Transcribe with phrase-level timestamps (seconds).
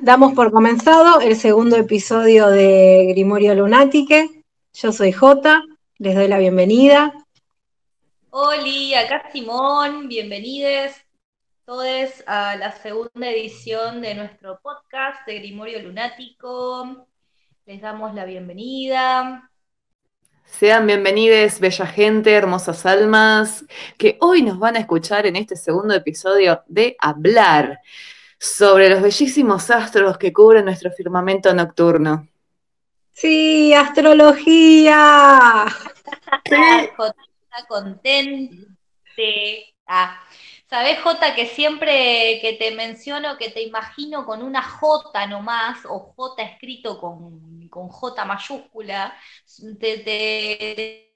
[0.00, 4.42] Damos por comenzado el segundo episodio de Grimorio Lunatique.
[4.72, 5.62] Yo soy Jota,
[5.98, 7.12] les doy la bienvenida.
[8.30, 10.92] Hola, acá Simón, bienvenidos
[11.64, 17.06] todos a la segunda edición de nuestro podcast de Grimorio Lunático.
[17.64, 19.50] Les damos la bienvenida.
[20.44, 23.64] Sean bienvenidos, bella gente, hermosas almas,
[23.96, 27.80] que hoy nos van a escuchar en este segundo episodio de Hablar
[28.44, 32.28] sobre los bellísimos astros que cubren nuestro firmamento nocturno.
[33.12, 35.64] Sí, astrología.
[36.46, 36.54] Sí.
[36.56, 38.66] Está contente.
[39.86, 40.20] Ah.
[40.68, 46.12] Sabes, Jota, que siempre que te menciono, que te imagino con una J nomás, o
[46.14, 49.16] J escrito con, con J mayúscula,
[49.78, 51.14] te, te,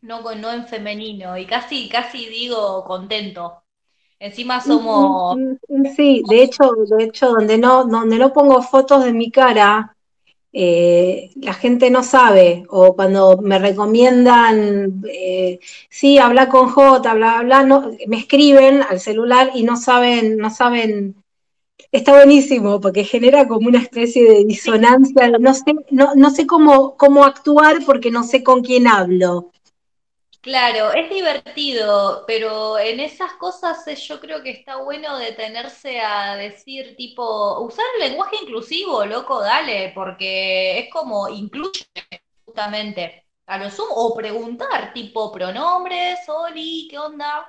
[0.00, 3.64] no, no en femenino, y casi, casi digo contento.
[4.20, 5.36] Encima somos.
[5.94, 9.94] Sí, de hecho, de hecho, donde no, donde no pongo fotos de mi cara,
[10.52, 17.42] eh, la gente no sabe, o cuando me recomiendan, eh, sí, habla con J, bla,
[17.42, 21.14] bla, no, me escriben al celular y no saben, no saben,
[21.92, 26.96] está buenísimo, porque genera como una especie de disonancia, no sé, no, no sé cómo,
[26.96, 29.52] cómo actuar porque no sé con quién hablo.
[30.40, 36.94] Claro, es divertido, pero en esas cosas yo creo que está bueno detenerse a decir,
[36.96, 41.86] tipo, usar el lenguaje inclusivo, loco, dale, porque es como incluye
[42.44, 47.46] justamente a lo sumo, o preguntar, tipo, pronombres, Oli, ¿qué onda?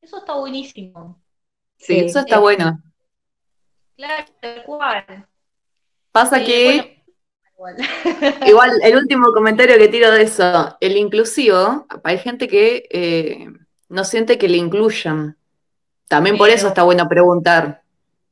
[0.00, 1.22] Eso está buenísimo.
[1.76, 2.80] Sí, eso está bueno.
[3.96, 5.28] Claro, tal cual.
[6.10, 6.93] Pasa eh, que
[8.46, 8.72] Igual.
[8.82, 13.48] el último comentario que tiro de eso, el inclusivo, hay gente que eh,
[13.88, 15.36] no siente que le incluyan.
[16.08, 17.82] También por eso está bueno preguntar.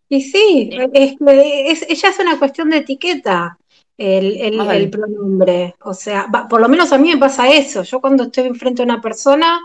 [0.09, 3.59] Y sí, es, es, ella es una cuestión de etiqueta.
[3.97, 5.77] El, pronombre.
[5.81, 7.83] O sea, por lo menos a mí me pasa eso.
[7.83, 9.61] Yo cuando estoy enfrente a una persona,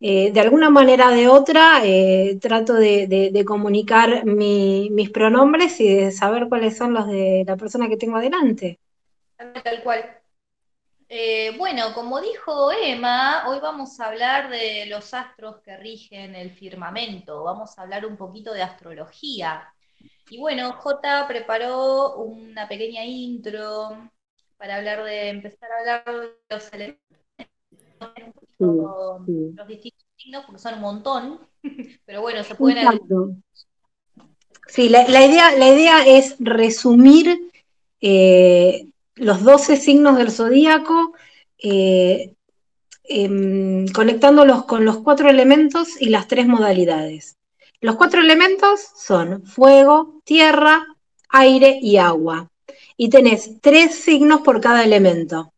[0.00, 6.12] eh, de alguna manera o de otra, eh, trato de, comunicar mis pronombres y de
[6.12, 8.78] saber cuáles son los de la persona que tengo adelante.
[9.40, 10.04] Tal cual.
[11.08, 16.50] Eh, bueno, como dijo Emma, hoy vamos a hablar de los astros que rigen el
[16.50, 17.42] firmamento.
[17.42, 19.72] Vamos a hablar un poquito de astrología.
[20.28, 24.10] Y bueno, J preparó una pequeña intro
[24.58, 27.00] para hablar de empezar a hablar de los elementos,
[28.58, 31.40] los distintos signos, porque son un montón,
[32.04, 32.86] pero bueno, se pueden.
[34.68, 37.50] Sí, la, idea, la idea es resumir
[38.00, 38.89] eh,
[39.20, 41.12] los 12 signos del zodíaco,
[41.58, 42.32] eh,
[43.04, 47.36] em, conectándolos con los cuatro elementos y las tres modalidades.
[47.82, 50.86] Los cuatro elementos son fuego, tierra,
[51.28, 52.50] aire y agua.
[52.96, 55.52] Y tenés tres signos por cada elemento.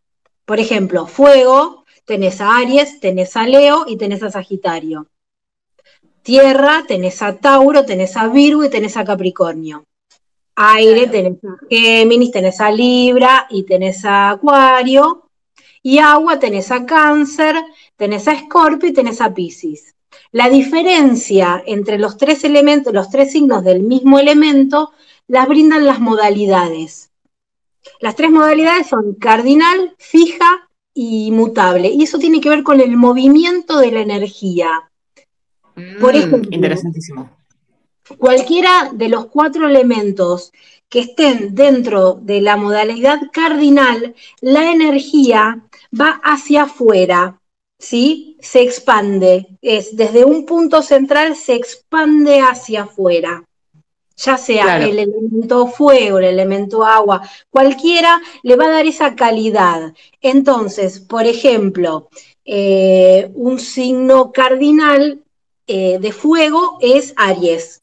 [0.44, 5.06] Por ejemplo, fuego, tenés a Aries, tenés a Leo y tenés a Sagitario.
[6.22, 9.86] Tierra, tenés a Tauro, tenés a Virgo y tenés a Capricornio.
[10.54, 15.28] Aire, tenés a Géminis, tenés a Libra y tenés a Acuario.
[15.82, 17.56] Y agua, tenés a Cáncer,
[17.96, 19.94] tenés a Escorpio y tenés a Pisces.
[20.30, 24.92] La diferencia entre los tres elementos, los tres signos del mismo elemento,
[25.26, 27.10] las brindan las modalidades.
[28.00, 31.88] Las tres modalidades son cardinal, fija y mutable.
[31.88, 34.90] Y eso tiene que ver con el movimiento de la energía.
[36.00, 37.41] Por mm, ejemplo, interesantísimo
[38.18, 40.52] cualquiera de los cuatro elementos
[40.88, 45.62] que estén dentro de la modalidad cardinal, la energía
[45.98, 47.40] va hacia afuera,
[47.78, 48.36] ¿sí?
[48.40, 53.44] Se expande, es desde un punto central se expande hacia afuera.
[54.16, 59.94] Ya sea el elemento fuego, el elemento agua, cualquiera le va a dar esa calidad.
[60.20, 62.10] Entonces, por ejemplo,
[62.44, 65.22] eh, un signo cardinal
[65.66, 67.81] eh, de fuego es Aries.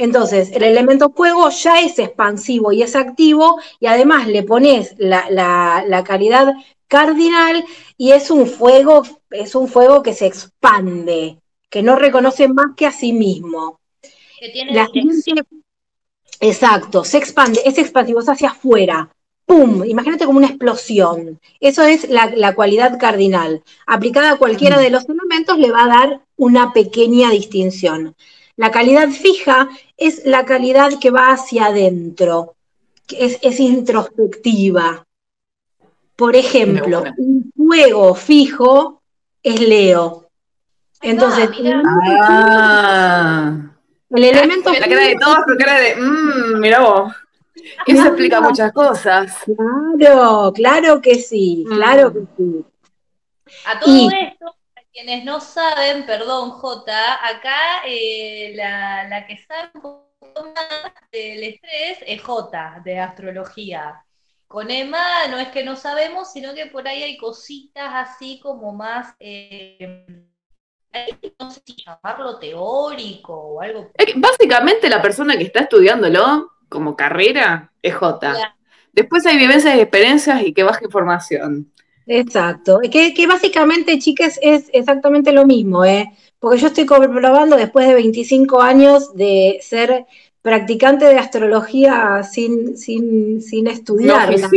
[0.00, 6.02] Entonces, el elemento fuego ya es expansivo y es activo y además le pones la,
[6.06, 6.54] calidad
[6.88, 7.62] cardinal
[7.98, 11.36] y es un fuego, es un fuego que se expande,
[11.68, 13.78] que no reconoce más que a sí mismo.
[14.38, 14.72] Que tiene
[16.40, 19.10] Exacto, se expande, es expansivo, es hacia afuera.
[19.44, 19.84] ¡Pum!
[19.84, 21.38] Imagínate como una explosión.
[21.60, 23.62] Eso es la, la, cualidad cardinal.
[23.86, 28.16] Aplicada a cualquiera de los elementos le va a dar una pequeña distinción.
[28.60, 32.56] La calidad fija es la calidad que va hacia adentro,
[33.08, 35.06] es, es introspectiva.
[36.14, 39.00] Por ejemplo, un fuego fijo
[39.42, 40.28] es Leo.
[41.00, 41.48] Entonces,
[41.86, 43.72] ah,
[44.10, 47.14] El elemento La cara de todos, la cara de, mmm, mira vos.
[47.86, 49.38] Eso explica muchas cosas.
[49.96, 52.64] Claro, claro que sí, claro que sí.
[53.64, 54.54] A todo esto,
[54.92, 61.42] quienes no saben, perdón, J, acá eh, la, la, que sabe un poco más del
[61.44, 64.04] estrés es J, de astrología.
[64.46, 68.72] Con Emma no es que no sabemos, sino que por ahí hay cositas así como
[68.72, 69.78] más, eh,
[71.38, 73.92] no sé si llamarlo teórico o algo.
[74.16, 78.56] Básicamente la persona que está estudiándolo como carrera es J.
[78.92, 81.72] Después hay vivencias y experiencias y que baja información.
[82.12, 86.10] Exacto, que, que básicamente, chicas, es exactamente lo mismo, ¿eh?
[86.40, 90.06] Porque yo estoy comprobando después de 25 años de ser
[90.42, 94.50] practicante de astrología sin, sin, sin estudiarla,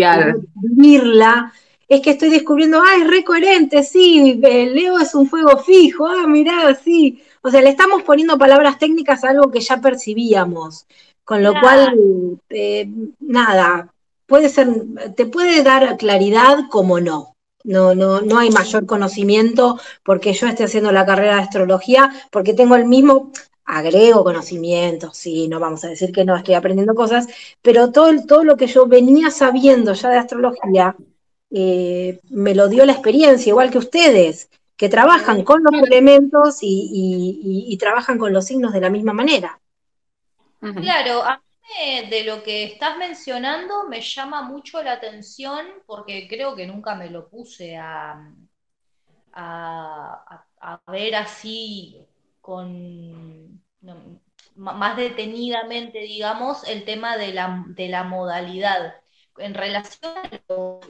[0.55, 1.53] vivirla,
[1.87, 6.25] es que estoy descubriendo, ah, es re coherente, sí, Leo es un fuego fijo, ah,
[6.25, 7.21] mirá, sí.
[7.43, 10.87] O sea, le estamos poniendo palabras técnicas a algo que ya percibíamos.
[11.23, 12.89] Con lo cual, eh,
[13.19, 13.93] nada,
[14.25, 14.69] puede ser,
[15.15, 17.32] te puede dar claridad como no.
[17.63, 22.53] No, no, no hay mayor conocimiento porque yo esté haciendo la carrera de astrología, porque
[22.53, 23.31] tengo el mismo,
[23.65, 27.27] agrego conocimientos, sí, no vamos a decir que no estoy aprendiendo cosas,
[27.61, 30.95] pero todo, todo lo que yo venía sabiendo ya de astrología,
[31.51, 37.77] eh, me lo dio la experiencia, igual que ustedes, que trabajan con los elementos y
[37.79, 39.59] trabajan con los signos de la misma manera.
[40.59, 41.41] Claro, a
[42.09, 47.09] de lo que estás mencionando me llama mucho la atención porque creo que nunca me
[47.09, 48.31] lo puse a,
[49.33, 52.05] a, ver así
[52.41, 53.61] con
[54.55, 58.95] más detenidamente, digamos, el tema de la, de la modalidad.
[59.37, 60.85] En relación a los,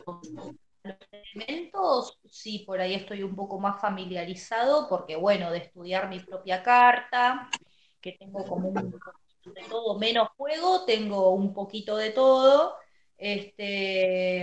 [1.33, 6.61] elementos, sí, por ahí estoy un poco más familiarizado porque, bueno, de estudiar mi propia
[6.61, 7.49] carta,
[8.01, 8.99] que tengo como un
[9.45, 12.75] de todo menos juego, tengo un poquito de todo.
[13.17, 14.41] Este,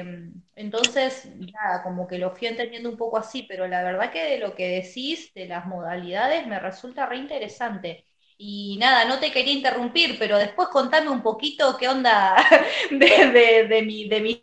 [0.56, 4.38] entonces, nada, como que lo fui entendiendo un poco así, pero la verdad que de
[4.38, 8.06] lo que decís, de las modalidades, me resulta re interesante.
[8.38, 12.36] Y nada, no te quería interrumpir, pero después contame un poquito qué onda
[12.90, 14.40] de, de, mi, de mi...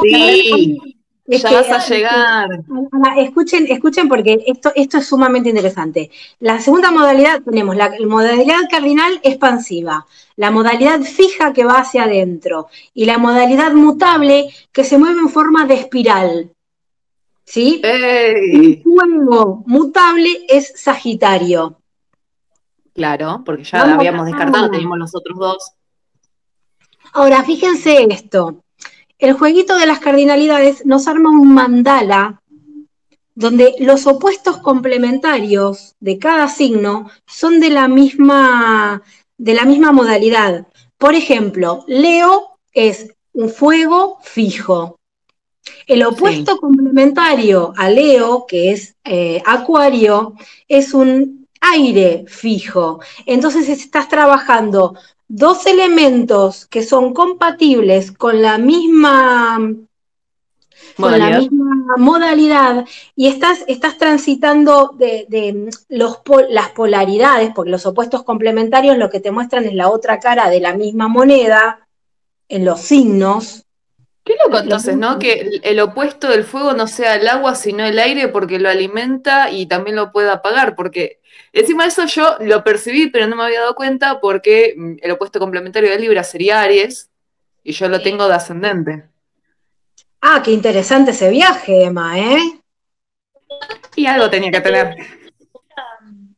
[0.00, 0.78] Sí
[1.26, 2.48] ya vas a llegar.
[3.18, 6.10] Escuchen, escuchen porque esto, esto es sumamente interesante.
[6.40, 10.06] La segunda modalidad tenemos la, modalidad cardinal expansiva,
[10.36, 15.28] la modalidad fija que va hacia adentro y la modalidad mutable que se mueve en
[15.28, 16.52] forma de espiral.
[17.44, 17.80] ¿Sí?
[17.82, 21.78] El juego mutable es Sagitario.
[22.94, 25.72] Claro, porque ya la habíamos descartado, teníamos los otros dos.
[27.12, 28.62] Ahora, fíjense esto
[29.20, 32.40] el jueguito de las cardinalidades nos arma un mandala
[33.34, 39.02] donde los opuestos complementarios de cada signo son de la misma,
[39.38, 40.66] de la misma modalidad.
[40.98, 44.98] Por ejemplo, Leo es un fuego fijo.
[45.86, 50.34] El opuesto complementario a Leo, que es eh, Acuario,
[50.68, 53.00] es un aire fijo.
[53.26, 54.96] Entonces estás trabajando
[55.32, 59.60] dos elementos que son compatibles con la misma
[60.96, 62.84] modalidad, la misma modalidad
[63.14, 69.30] y estás, estás transitando de, los, las polaridades, porque los opuestos complementarios lo que te
[69.30, 71.86] muestran es la otra cara de la misma moneda
[72.48, 73.64] en los signos.
[74.24, 75.18] Qué loco entonces, ¿no?
[75.18, 79.50] Que el, opuesto del fuego no sea el agua, sino el aire, porque lo alimenta
[79.50, 81.20] y también lo puede apagar, porque
[81.52, 85.10] Encima de eso yo lo percibí, pero no me había dado cuenta porque mm, el
[85.10, 87.10] opuesto complementario de Libra sería Aries
[87.64, 89.08] y yo lo tengo de ascendente.
[90.20, 92.60] Ah, qué interesante ese viaje, Emma, ¿eh?
[93.96, 94.96] Y algo tenía que tener.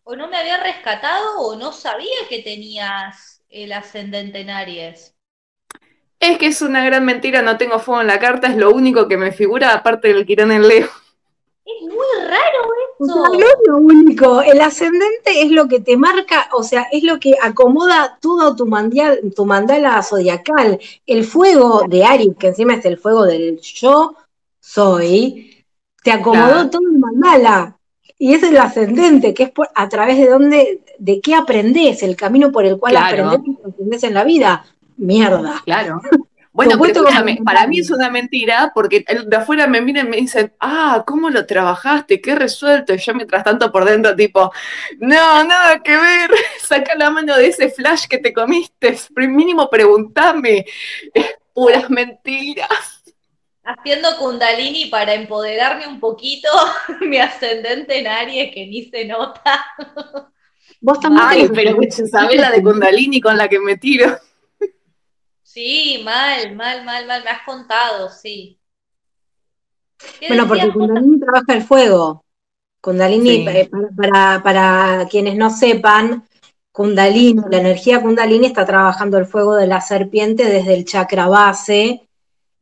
[0.05, 5.15] O no me había rescatado o no sabía que tenías el ascendente en Aries.
[6.23, 9.09] Es que es una gran mentira, no tengo fuego en la carta, es lo único
[9.09, 10.89] que me figura aparte del Quirón en Leo.
[11.65, 13.25] Es muy raro eso.
[13.25, 14.41] No es lo único.
[14.41, 18.71] El ascendente es lo que te marca, o sea, es lo que acomoda todo tu,
[19.35, 20.79] tu mandala zodiacal.
[21.07, 24.15] El fuego de Aries, que encima es el fuego del yo
[24.61, 25.65] soy,
[26.05, 27.77] te acomodó todo el mandala.
[28.17, 32.53] Y es el ascendente, que es a través de dónde, de qué aprendes, el camino
[32.53, 34.65] por el cual aprendes aprendes en la vida.
[35.03, 35.61] Mierda.
[35.65, 36.01] Claro.
[36.55, 36.79] Bueno,
[37.47, 41.31] para mí es una mentira porque de afuera me miran y me dicen, ah, ¿cómo
[41.31, 42.21] lo trabajaste?
[42.21, 42.93] ¿Qué resuelto?
[42.93, 44.53] Y yo mientras tanto por dentro tipo,
[44.99, 46.31] no, nada que ver,
[46.63, 50.67] saca la mano de ese flash que te comiste, mínimo pregúntame,
[51.55, 53.03] puras mentiras.
[53.65, 56.51] Haciendo kundalini para empoderarme un poquito,
[57.01, 59.65] mi ascendente en Aries que ni se nota.
[60.83, 61.79] Vos también Ay, pero
[62.11, 64.19] ¿sabés la de Kundalini con la que me tiro?
[65.53, 68.59] Sí, mal, mal, mal, mal, me has contado, sí.
[70.19, 70.73] ¿Qué Bueno, porque?
[70.73, 72.25] Kundalini trabaja el fuego.
[72.81, 73.45] Kundalini, Sí.
[73.49, 76.27] eh, para, para- para quienes no sepan,
[76.73, 82.09] Kundalini, la energía Kundalini está trabajando el fuego de la serpiente desde el chakra base,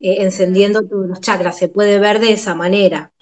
[0.01, 1.57] eh, encendiendo todos los chakras.
[1.57, 3.13] Se puede ver de esa manera.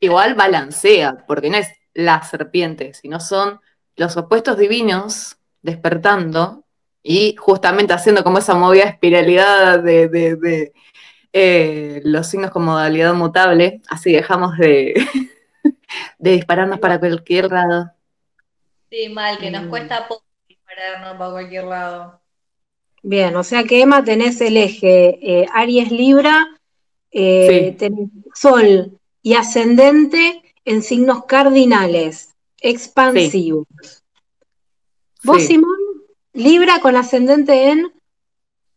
[0.00, 3.60] Igual balancea, porque no es la serpiente, sino son
[3.94, 6.65] los opuestos divinos despertando
[7.08, 10.72] y justamente haciendo como esa movida espiralidad de, de- de,
[11.32, 14.94] eh, los signos con modalidad mutable, así dejamos de,
[16.18, 17.92] de dispararnos para cualquier lado.
[18.90, 19.68] Sí, mal, que nos Mm.
[19.70, 22.20] cuesta poco dispararnos para cualquier lado.
[23.02, 26.44] Bien, o sea que Emma tenés el eje eh, Aries Libra,
[27.12, 27.76] eh, Sí.
[27.78, 33.66] tenés Sol y ascendente en signos cardinales, expansivos.
[35.22, 35.46] Vos, Sí.
[35.48, 35.76] Simón,
[36.36, 37.92] Libra con ascendente en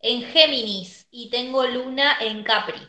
[0.02, 2.82] En Géminis y tengo luna en Capri.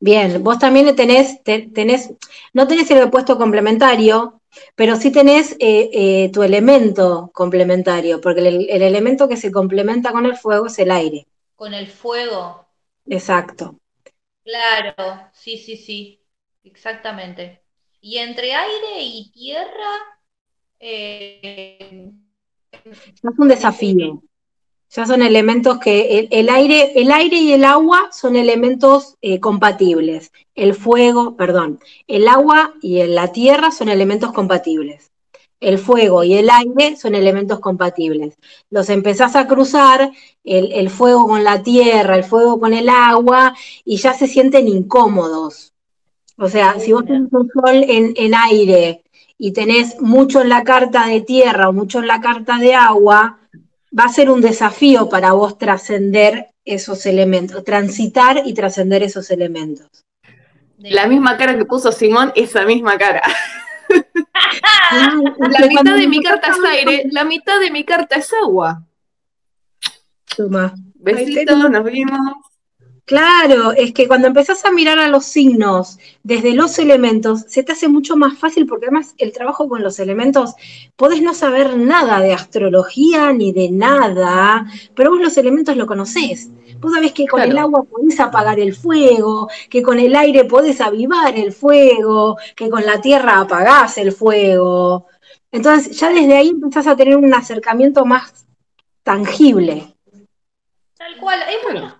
[0.00, 2.10] Bien, vos también tenés, te- tenés,
[2.52, 4.40] no tenés el opuesto complementario,
[4.74, 10.12] pero sí tenés eh, eh, tu elemento complementario, porque el, el elemento que se complementa
[10.12, 11.26] con el fuego es el aire.
[11.54, 12.66] Con el fuego.
[13.16, 13.76] Exacto.
[14.44, 16.22] Claro, sí, sí, sí.
[16.64, 17.62] Exactamente.
[18.00, 19.90] Y entre aire y tierra,
[20.80, 22.12] eh,
[22.72, 24.22] es un desafío.
[24.92, 30.32] Ya son elementos que el, aire, el aire y el agua son elementos eh, compatibles.
[30.56, 35.12] El fuego, perdón, el agua y la tierra son elementos compatibles.
[35.60, 38.36] El fuego y el aire son elementos compatibles.
[38.70, 40.10] Los empezás a cruzar,
[40.42, 44.66] el, el fuego con la tierra, el fuego con el agua, y ya se sienten
[44.66, 45.72] incómodos.
[46.36, 49.04] O sea, si vos tenés un sol en, en aire
[49.42, 53.38] y tenés mucho en la carta de tierra o mucho en la carta de agua,
[53.98, 59.88] va a ser un desafío para vos trascender esos elementos, transitar y trascender esos elementos.
[60.76, 63.22] La misma cara que puso Simón, esa misma cara.
[64.90, 68.84] La La mitad de mi carta es aire, la mitad de mi carta es agua.
[70.36, 70.74] Toma.
[70.96, 72.20] Besitos, nos vimos.
[73.10, 77.72] Claro, es que cuando empezás a mirar a los signos desde los elementos, se te
[77.72, 80.54] hace mucho más fácil porque además el trabajo con los elementos,
[80.94, 84.64] podés no saber nada de astrología ni de nada,
[84.94, 86.50] pero vos los elementos lo conocés.
[86.78, 87.50] Vos sabés que con Claro.
[87.50, 92.70] el agua podés apagar el fuego, que con el aire podés avivar el fuego, que
[92.70, 95.08] con la tierra apagás el fuego.
[95.50, 98.46] Entonces ya desde ahí empezás a tener un acercamiento más
[99.02, 99.96] tangible.
[100.96, 101.99] Tal cual, hay Claro.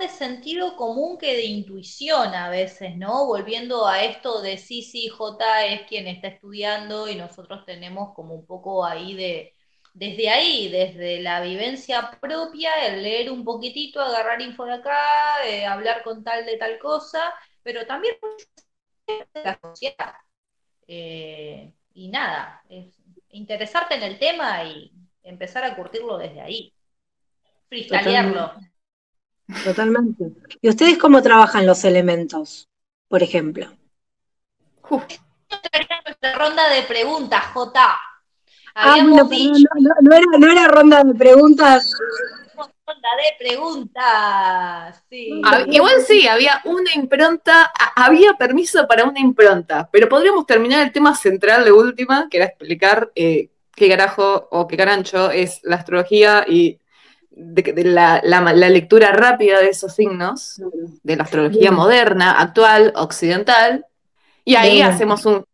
[0.00, 3.26] De sentido común que de intuición a veces, ¿no?
[3.26, 8.34] Volviendo a esto de sí, sí, J es quien está estudiando y nosotros tenemos como
[8.34, 9.54] un poco ahí de,
[9.94, 15.66] desde ahí, desde la vivencia propia, el leer un poquitito, agarrar info de acá, eh,
[15.66, 18.16] hablar con tal de tal cosa, pero también
[19.34, 20.14] la sociedad.
[20.86, 22.96] Eh, y nada, es
[23.28, 24.92] interesarte en el tema y
[25.22, 26.74] empezar a curtirlo desde ahí.
[27.68, 28.69] Freestylearlo.
[29.64, 30.24] Totalmente.
[30.62, 32.68] ¿Y ustedes cómo trabajan los elementos,
[33.08, 33.66] por ejemplo?
[34.88, 35.04] Uf,
[36.04, 37.80] nuestra ronda de preguntas, J.
[38.74, 41.92] Ah, Habíamos bueno, perdón, dicho no, no- no era, no era ronda de preguntas.
[42.56, 45.02] ronda de preguntas.
[45.08, 45.30] Sí.
[45.44, 50.92] hab- igual sí, había una impronta, había permiso para una impronta, pero podríamos terminar el
[50.92, 55.76] tema central de última, que era explicar eh, qué carajo o qué carancho es la
[55.76, 56.79] astrología y
[57.40, 60.60] de, de la, la- la lectura rápida de esos signos,
[61.02, 61.74] de la astrología Bien.
[61.74, 63.86] moderna, actual, occidental,
[64.44, 64.88] y ahí Bien.
[64.88, 65.44] hacemos un...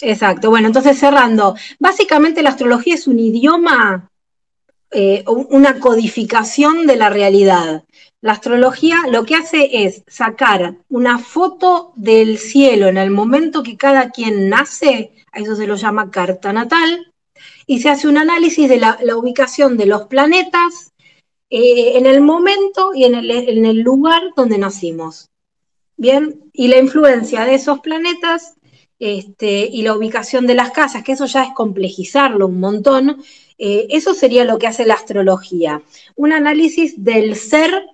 [0.00, 0.50] Exacto.
[0.50, 1.56] Bueno, entonces cerrando.
[1.78, 4.10] Básicamente la astrología es un idioma,
[4.90, 7.84] eh, un- una codificación de la realidad.
[8.20, 13.76] La astrología lo que hace es sacar una foto del cielo en el momento que
[13.76, 17.12] cada quien nace, a eso se lo llama carta natal,
[17.68, 20.92] y se hace un análisis de la, la ubicación de los planetas
[21.50, 25.28] eh, en el momento y en el, en el lugar donde nacimos.
[25.98, 28.54] Bien, y la influencia de esos planetas
[28.98, 33.22] este, y la ubicación de las casas, que eso ya es complejizarlo un montón,
[33.58, 35.82] eh, eso sería lo que hace la astrología.
[36.16, 37.84] Un análisis del ser,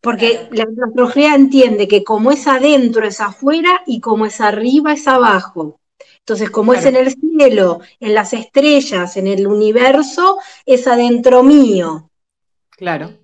[0.00, 4.92] porque la, la astrología entiende que como es adentro es afuera y como es arriba
[4.92, 5.79] es abajo.
[6.30, 12.08] Entonces, como es en el cielo, en las estrellas, en el universo, es adentro mío.
[12.70, 13.18] Claro.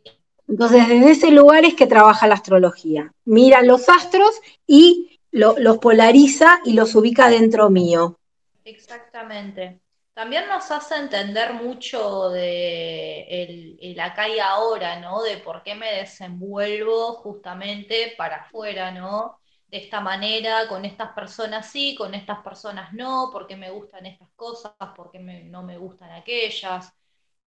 [0.48, 3.12] Entonces, desde ese lugar es que trabaja la astrología.
[3.24, 8.18] Mira los astros y lo- los polariza y los ubica dentro mío.
[8.64, 9.78] Exactamente.
[10.12, 15.22] También nos hace entender mucho de el, acá y ahora, ¿no?
[15.22, 19.38] De por qué me desenvuelvo justamente para afuera, ¿no?
[19.68, 24.06] De esta manera, con estas personas sí, con estas personas no, por qué me gustan
[24.06, 26.92] estas cosas, por qué no me gustan aquellas,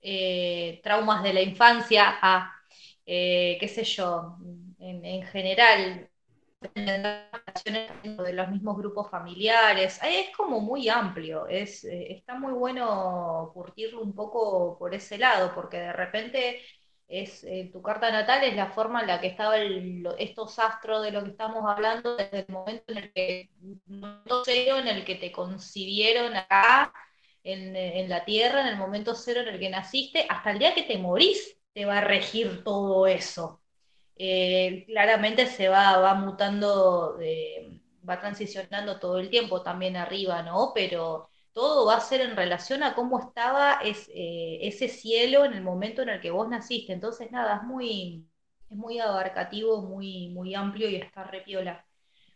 [0.01, 2.53] eh, traumas de la infancia, ah,
[3.05, 4.39] eh, qué sé yo,
[4.79, 6.11] en, en general,
[8.03, 10.01] de los mismos grupos familiares.
[10.03, 15.53] Es como muy amplio, es, eh, está muy bueno curtirlo un poco por ese lado,
[15.55, 16.61] porque de repente
[17.09, 19.63] es eh, tu carta natal es la forma en la que estaban
[20.19, 23.51] estos astros de lo que estamos hablando desde el momento en el que
[24.45, 26.93] cero en el que te concibieron acá
[27.43, 30.75] en, en la tierra, en el momento cero en el que naciste, hasta el día
[30.75, 33.63] que te morís te va a regir todo eso.
[34.17, 37.19] Eh, claramente se va, va mutando,
[38.09, 40.73] va transicionando todo el tiempo también arriba, ¿no?
[40.75, 45.63] Pero todo va a ser en relación a cómo estaba eh, ese cielo en el
[45.63, 46.93] momento en el que vos naciste.
[46.93, 48.27] Entonces, nada, es muy,
[48.71, 51.83] es muy abarcativo, muy, muy amplio y está repiola.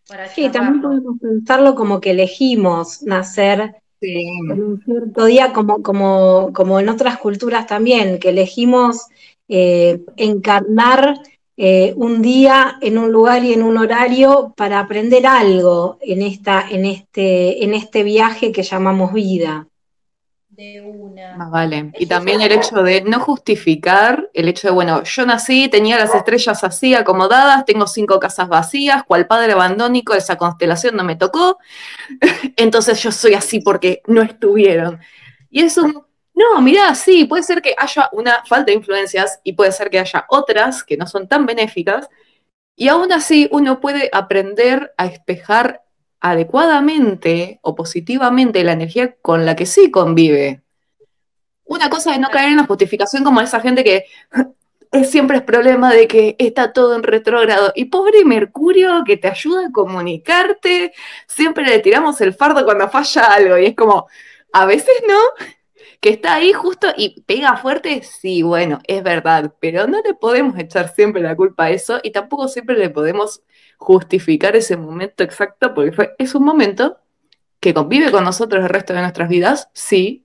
[0.09, 6.51] Para sí, también podemos pensarlo como que elegimos nacer en un cierto día, como, como,
[6.55, 9.09] como en otras culturas también, que elegimos
[9.49, 11.21] eh, encarnar
[11.63, 16.65] eh, un día en un lugar y en un horario para aprender algo en, esta,
[16.67, 19.67] en, este, en este viaje que llamamos vida.
[20.49, 21.37] De una.
[21.37, 21.93] Más vale.
[21.99, 26.15] y también el hecho de no justificar el hecho de, bueno, yo nací, tenía las
[26.15, 31.59] estrellas así acomodadas, tengo cinco casas vacías, cual padre abandónico, esa constelación no me tocó,
[32.57, 34.99] entonces yo soy así porque no estuvieron.
[35.51, 36.05] Y es un
[36.41, 39.99] no, mirá, sí, puede ser que haya una falta de influencias y puede ser que
[39.99, 42.09] haya otras que no son tan benéficas,
[42.77, 45.83] y aún así uno puede aprender a espejar
[46.19, 50.63] adecuadamente o positivamente la energía con la que sí convive.
[51.65, 54.07] Una cosa es no caer en la justificación como esa gente que
[54.93, 57.73] es, siempre es problema de que está todo en retrógrado.
[57.75, 60.95] Y pobre Mercurio que te ayuda a comunicarte,
[61.27, 64.09] siempre le tiramos el fardo cuando falla algo y es como,
[64.53, 65.19] a veces no,
[66.01, 70.59] que está ahí justo y pega fuerte, sí, bueno, es verdad, pero no le podemos
[70.59, 73.43] echar siempre la culpa a eso y tampoco siempre le podemos
[73.77, 76.99] justificar ese momento exacto, porque es un momento
[77.61, 80.25] que convive con nosotros el resto de nuestras vidas, sí,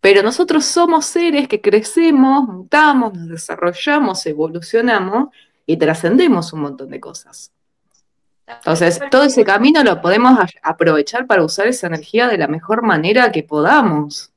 [0.00, 5.28] pero nosotros somos seres que crecemos, mutamos, nos desarrollamos, evolucionamos
[5.64, 7.54] y trascendemos un montón de cosas.
[8.46, 13.32] Entonces, todo ese camino lo podemos aprovechar para usar esa energía de la mejor manera
[13.32, 14.33] que podamos.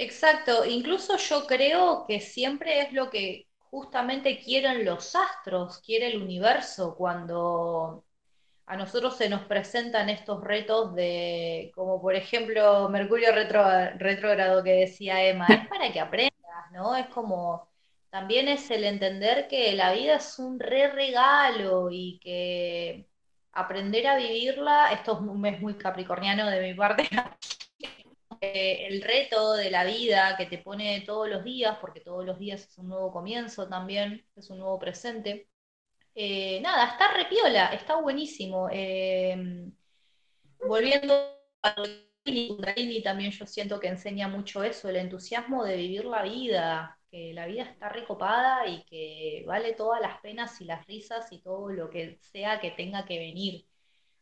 [0.00, 6.22] Exacto, incluso yo creo que siempre es lo que justamente quieren los astros, quiere el
[6.22, 8.06] universo cuando
[8.64, 15.22] a nosotros se nos presentan estos retos de, como por ejemplo Mercurio retrógrado que decía
[15.22, 16.96] Emma, es para que aprendas, ¿no?
[16.96, 17.68] Es como,
[18.08, 23.06] también es el entender que la vida es un re regalo y que
[23.52, 27.06] aprender a vivirla, esto es un mes muy capricorniano de mi parte,
[28.42, 32.38] Eh, el reto de la vida que te pone todos los días, porque todos los
[32.38, 35.48] días es un nuevo comienzo también, es un nuevo presente.
[36.14, 38.68] Eh, nada, está repiola, está buenísimo.
[38.72, 39.36] Eh,
[40.66, 41.14] volviendo
[41.62, 41.74] a
[42.24, 47.34] Kundalini, también yo siento que enseña mucho eso, el entusiasmo de vivir la vida, que
[47.34, 51.70] la vida está recopada y que vale todas las penas y las risas y todo
[51.70, 53.66] lo que sea que tenga que venir.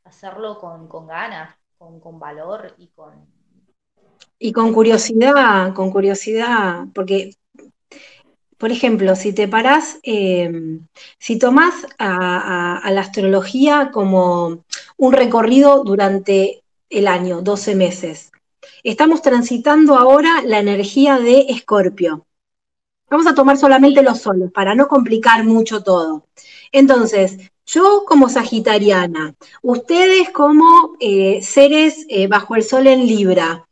[0.04, 3.37] Hacerlo con, ganas, con, con valor y con,
[4.38, 7.34] y con curiosidad, con curiosidad, porque,
[8.56, 10.86] por ejemplo, si te parás, em,
[11.18, 14.64] si tomás a, la astrología como
[14.96, 18.32] un recorrido durante el año, 12 meses,
[18.84, 22.26] estamos transitando ahora la energía de Escorpio.
[23.10, 26.26] Vamos a tomar solamente los soles para no complicar mucho todo.
[26.72, 33.66] Entonces, yo como sagitariana, ustedes como eh, seres eh, bajo el sol en Libra,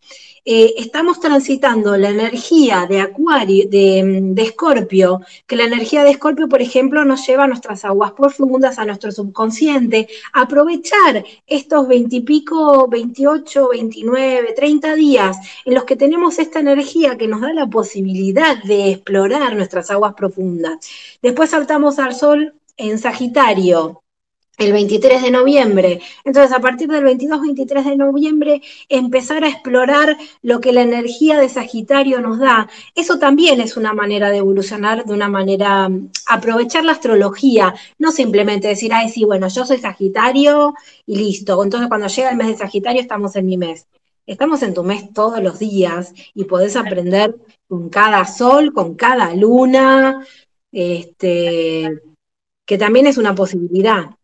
[0.49, 6.63] eh, estamos transitando la energía de Acuario, de, Escorpio, que la energía de Escorpio, por
[6.63, 14.53] ejemplo, nos lleva a nuestras aguas profundas, a nuestro subconsciente, aprovechar estos veintipico, 28, 29,
[14.53, 19.57] 30 días en los que tenemos esta energía que nos da la posibilidad de explorar
[19.57, 20.79] nuestras aguas profundas.
[21.21, 24.05] Después saltamos al sol en Sagitario,
[24.59, 26.01] el 23 de noviembre.
[26.25, 31.49] Entonces, a partir del 22-23 de noviembre, empezar a explorar lo que la energía de
[31.49, 32.69] Sagitario nos da.
[32.95, 35.91] Eso también es una manera de evolucionar, de una manera,
[36.27, 41.63] aprovechar la astrología, no simplemente decir, ay, sí, bueno, yo soy Sagitario y listo.
[41.63, 43.87] Entonces, cuando llega el mes de Sagitario, estamos en mi mes.
[44.27, 47.37] Estamos en tu mes todos los días y podés aprender
[47.69, 50.27] con cada sol, con cada luna,
[50.73, 52.03] este,
[52.65, 54.17] que también es una posibilidad.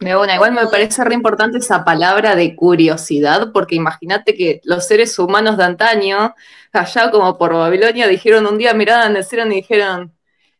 [0.00, 5.18] Bueno, igual me parece re importante esa palabra de curiosidad, porque imagínate que los seres
[5.18, 6.34] humanos de antaño,
[6.72, 10.14] allá como por Babilonia, dijeron un día, miraban el cielo y dijeron,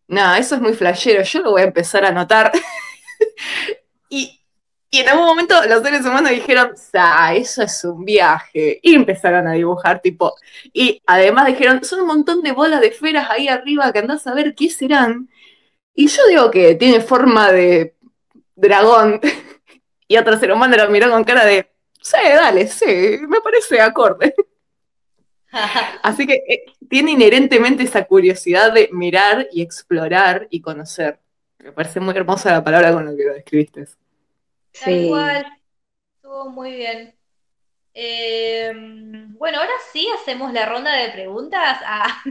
[0.08, 2.52] no, eso es muy flashero, yo lo voy a empezar a notar.
[4.10, 4.36] y,
[4.92, 8.80] en algún momento los seres humanos dijeron, ah, eso es un viaje.
[8.82, 10.34] Y empezaron a dibujar, tipo,
[10.72, 14.34] y además dijeron, son un montón de bolas de esferas ahí arriba que andás a
[14.34, 15.30] ver qué serán.
[15.94, 17.94] Y yo digo que tiene forma de
[18.60, 19.20] dragón.
[20.08, 21.70] Y otro ser humano lo miró con cara de,
[22.02, 24.34] sí, dale, sí, me parece acorde.
[26.02, 31.20] Así que eh, tiene inherentemente esa curiosidad de mirar y explorar y conocer.
[31.58, 33.86] Me parece muy hermosa la palabra con la que lo describiste.
[34.84, 35.46] Tal cual.
[36.16, 37.14] Estuvo muy bien.
[38.02, 41.78] Em, bueno, ahora sí hacemos la ronda de preguntas.
[41.84, 42.22] Ah.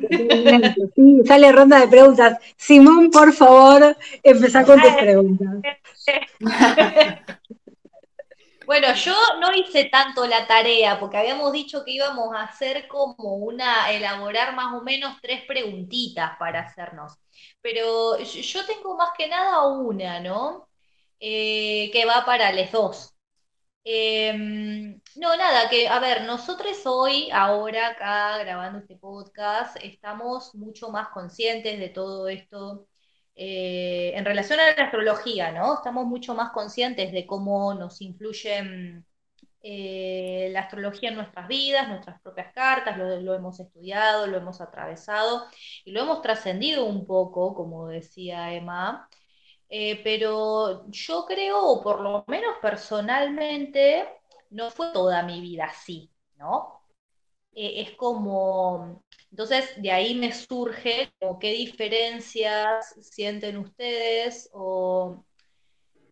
[0.95, 2.39] Sí, sale ronda de preguntas.
[2.57, 5.61] Simón, por favor, empezá con tus preguntas.
[8.65, 13.37] Bueno, yo no hice tanto la tarea porque habíamos dicho que íbamos a hacer como
[13.37, 17.13] una, elaborar más o menos tres preguntitas para hacernos.
[17.61, 20.69] Pero yo tengo más que nada una, ¿no?
[21.19, 23.18] Eh, que va para los dos.
[23.83, 30.89] Em, no, nada, que, a ver, nosotros hoy, ahora acá grabando este podcast, estamos mucho
[30.89, 32.87] más conscientes de todo esto
[33.35, 35.75] eh, en relación a la astrología, ¿no?
[35.75, 39.03] Estamos mucho más conscientes de cómo nos influye
[39.61, 45.45] eh, la astrología en nuestras vidas, nuestras propias cartas, lo, hemos estudiado, lo hemos atravesado
[45.83, 49.09] y lo hemos trascendido un poco, como decía Emma.
[49.69, 54.07] Eh, pero yo creo, o por lo menos personalmente,
[54.49, 56.81] no fue toda mi vida así, ¿no?
[57.53, 65.23] Eh, es como, entonces de ahí me surge qué diferencias sienten ustedes o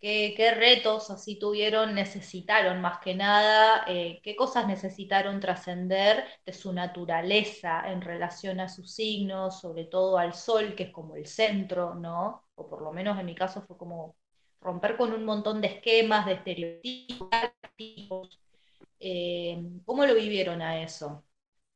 [0.02, 6.74] qué, retos así tuvieron, necesitaron más que nada, eh, qué cosas necesitaron trascender de su
[6.74, 11.96] naturaleza en relación a sus signos, sobre todo al sol, que es como el centro,
[11.96, 12.46] ¿no?
[12.58, 14.15] O por lo menos en mi caso fue como
[14.62, 18.39] romper con un montón de esquemas, de estereotipos.
[19.00, 21.24] Eh, ¿Cómo lo vivieron a eso?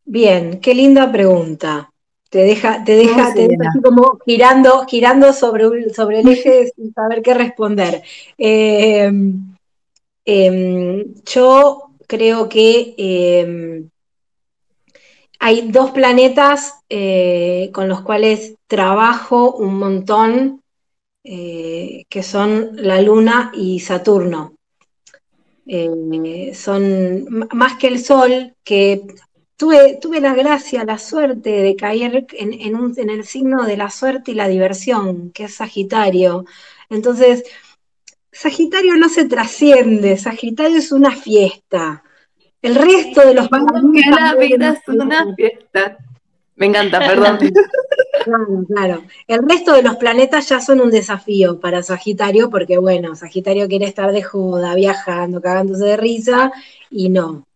[0.03, 1.93] Bien, qué linda pregunta.
[2.31, 6.93] Te deja, te deja, te deja así como girando, girando sobre, sobre el eje sin
[6.93, 8.01] saber qué responder.
[8.37, 9.55] Em,
[10.25, 13.89] em, yo creo que em,
[15.39, 20.60] hay dos planetas eh, con los cuales trabajo un montón,
[21.23, 24.55] eh, que son la Luna y Saturno.
[26.53, 29.03] son más que el Sol, que
[29.57, 34.47] tuve, la gracia, la suerte de caer en, el signo de la suerte y la
[34.47, 36.45] diversión, que es Sagitario.
[36.89, 37.43] Entonces,
[38.31, 42.03] Sagitario no se trasciende, Sagitario es una fiesta.
[42.61, 45.97] El resto de los que la vida es una fiesta.
[46.61, 47.39] Me encanta, perdón.
[48.23, 49.03] Claro, claro.
[49.27, 53.87] El resto de los planetas ya son un desafío para Sagitario, porque bueno, Sagitario quiere
[53.87, 56.51] estar de joda, viajando, cagándose de risa,
[56.91, 57.47] y no.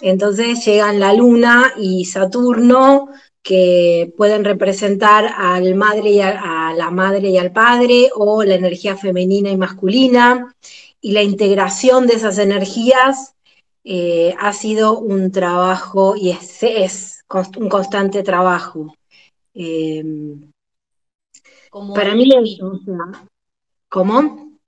[0.00, 3.10] Entonces llegan la Luna y Saturno,
[3.42, 8.96] que pueden representar al madre y a, la madre y al padre, o la energía
[8.96, 10.54] femenina y masculina,
[11.02, 13.34] y la integración de esas energías
[13.84, 17.13] eh, ha sido un trabajo y es,
[17.56, 18.94] un constante trabajo.
[19.52, 20.52] Em,
[21.94, 22.28] para mí,
[23.88, 24.58] ¿cómo?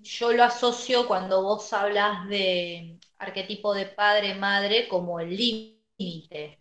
[0.00, 6.58] Yo lo asocio cuando vos hablas de arquetipo de padre, madre, como el límite,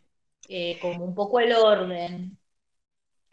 [0.47, 2.37] eh, como un poco el orden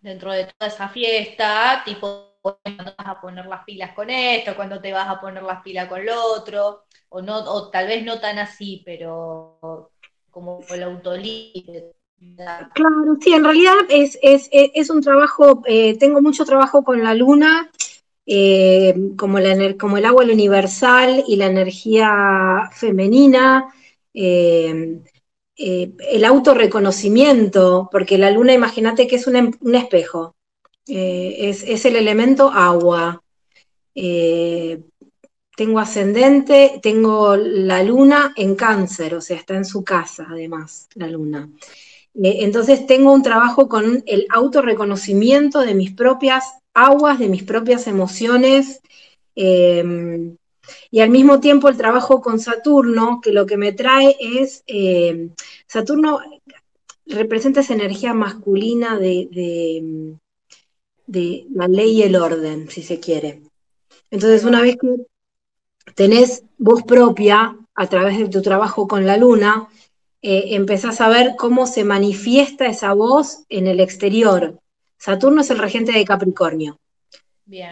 [0.00, 4.80] dentro de toda esa fiesta, tipo cuando vas a poner las pilas con esto, cuando
[4.80, 8.18] te vas a poner las pilas con lo otro, o no, o tal vez no
[8.18, 9.92] tan así, pero
[10.40, 11.92] como el autolímite.
[12.74, 17.14] Claro, sí, en realidad es, es, es un trabajo, eh, tengo mucho trabajo con la
[17.14, 17.70] luna,
[18.26, 19.38] eh, como,
[19.78, 23.72] como, el agua universal y la energía femenina,
[24.14, 25.00] eh,
[25.56, 30.36] eh, el autorreconocimiento, porque la luna, imagínate que es un, espejo,
[30.86, 33.22] es, el elemento agua.
[35.60, 41.06] Tengo ascendente, tengo la luna en cáncer, o sea, está en su casa además, la
[41.06, 41.50] luna.
[42.14, 47.86] Eh, entonces tengo un trabajo con el autorreconocimiento de mis propias aguas, de mis propias
[47.88, 48.80] emociones,
[49.36, 50.32] eh,
[50.90, 55.28] y al mismo tiempo el trabajo con Saturno, que lo que me trae es, eh,
[55.66, 56.20] Saturno
[57.04, 59.28] representa esa energía masculina de,
[61.06, 63.42] de, la ley y el orden, si se quiere.
[64.10, 65.10] Entonces, una vez que
[65.94, 69.68] tenés voz propia a través de tu trabajo con la luna,
[70.22, 74.60] eh, empezás a ver cómo se manifiesta esa voz en el exterior.
[74.98, 76.78] Saturno es el regente de Capricornio.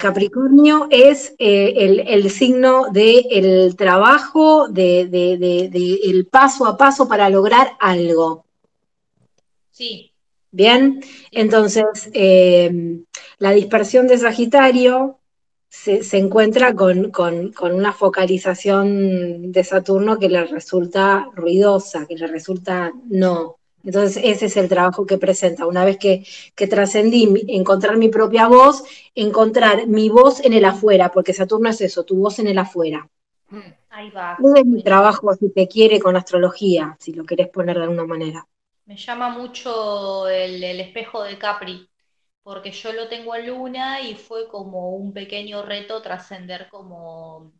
[0.00, 8.44] Capricornio es eh, el, signo del trabajo, del de, paso a paso para lograr algo.
[9.70, 10.12] Sí.
[10.50, 11.00] Bien,
[11.31, 12.98] entonces eh,
[13.38, 15.17] la dispersión de Sagitario
[15.68, 17.12] se, encuentra con,
[17.61, 23.57] una focalización de Saturno que le resulta ruidosa, que le resulta no.
[23.85, 25.66] Entonces ese es el trabajo que presenta.
[25.66, 31.11] Una vez que, que trascendí, encontrar mi propia voz, encontrar mi voz en el afuera,
[31.11, 33.09] porque Saturno es eso, tu voz en el afuera.
[33.90, 34.37] Ahí va.
[34.38, 38.04] Ese es mi trabajo, si te quiere, con astrología, si lo querés poner de alguna
[38.04, 38.46] manera.
[38.85, 41.88] Me llama mucho el, espejo de Capri,
[42.48, 47.52] porque yo lo tengo en luna y fue como un pequeño reto trascender como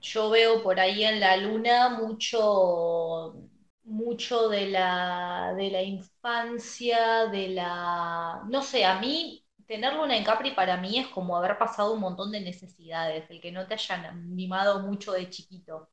[0.00, 3.34] yo veo por ahí en la luna mucho
[3.82, 10.24] mucho de la, de la infancia, de la, no sé, a mí tener luna en
[10.24, 13.74] Capri para mí es como haber pasado un montón de necesidades, el que no te
[13.74, 15.88] hayan mimado mucho de chiquito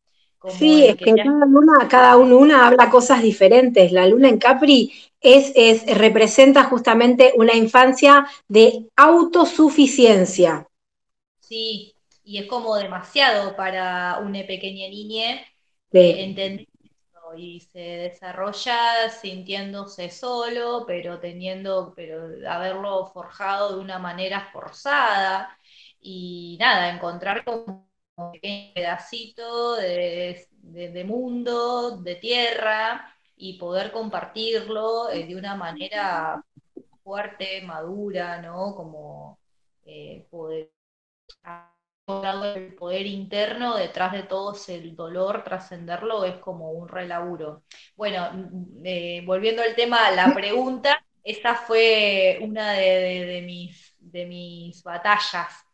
[0.50, 3.92] sí, es que, cada luna, cada una habla cosas diferentes.
[3.92, 10.68] La luna en Capri es, es, representa justamente una infancia de autosuficiencia.
[11.40, 15.42] Sí, y es como demasiado para una pequeña niña
[15.92, 24.50] entender eso y se desarrolla sintiéndose solo, pero teniendo, pero haberlo forjado de una manera
[24.52, 25.58] forzada
[26.02, 35.26] y nada, encontrar como un pequeño pedacito de, mundo, de tierra, y poder compartirlo eh,
[35.26, 36.44] de una manera
[37.04, 38.76] fuerte, madura, ¿no?
[38.76, 39.40] Como
[39.86, 40.72] eh, poder
[42.08, 47.64] el poder interno, detrás de todo el dolor, trascenderlo es como un relaburo.
[47.96, 54.84] Bueno, mm, eh, volviendo al tema, la pregunta, esta fue una de, mis, de mis
[54.84, 55.65] batallas,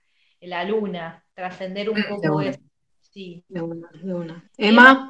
[0.42, 2.60] la luna, trascender un poco eso.
[3.00, 3.44] Sí.
[3.48, 4.50] De una, de una.
[4.58, 5.10] Emma.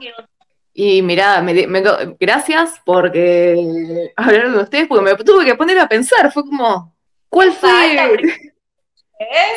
[0.74, 1.44] Y mira,
[2.20, 6.96] gracias porque hablaron de ustedes, porque me tuve que poner a pensar, fue como,
[7.30, 7.96] ¿cuál fue?
[7.96, 8.18] ¿Eh?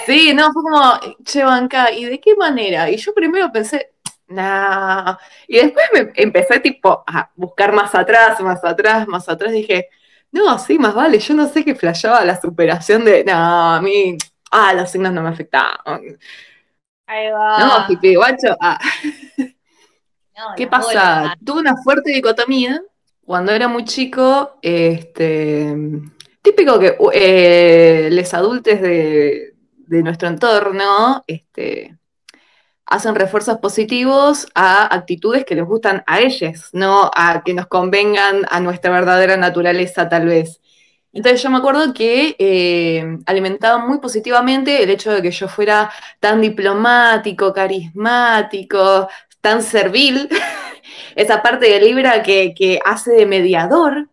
[0.05, 2.91] Sí, no, fue como, che, banca, ¿y de qué manera?
[2.91, 3.95] Y yo primero pensé,
[4.27, 5.17] nah,
[5.49, 9.89] y después me empecé tipo a buscar más atrás, más atrás, más atrás, dije,
[10.31, 14.19] no, sí, más vale, yo no sé qué flasheaba la superación de, nah, a mí,
[14.55, 16.19] ah, los signos no me afectaban.
[17.07, 17.59] Ahí va.
[17.59, 18.57] No, hippie, guacho.
[18.61, 18.79] Ah.
[20.57, 21.37] ¿Qué pasa?
[21.45, 22.81] Tuve una fuerte dicotomía
[23.25, 24.59] cuando era muy chico.
[24.63, 25.75] Este,
[26.43, 29.55] típico que eh, los adultos de,
[29.87, 31.97] nuestro entorno este,
[32.87, 38.45] hacen refuerzos positivos a actitudes que les gustan a ellos, no a que nos convengan
[38.51, 40.61] a nuestra verdadera naturaleza, tal vez.
[41.15, 45.91] Entonces yo me acuerdo que eh, alimentaba muy positivamente el hecho de que yo fuera
[46.19, 49.09] tan diplomático, carismático,
[49.41, 50.29] tan servil,
[51.15, 54.09] esa parte de Libra que, hace de mediador.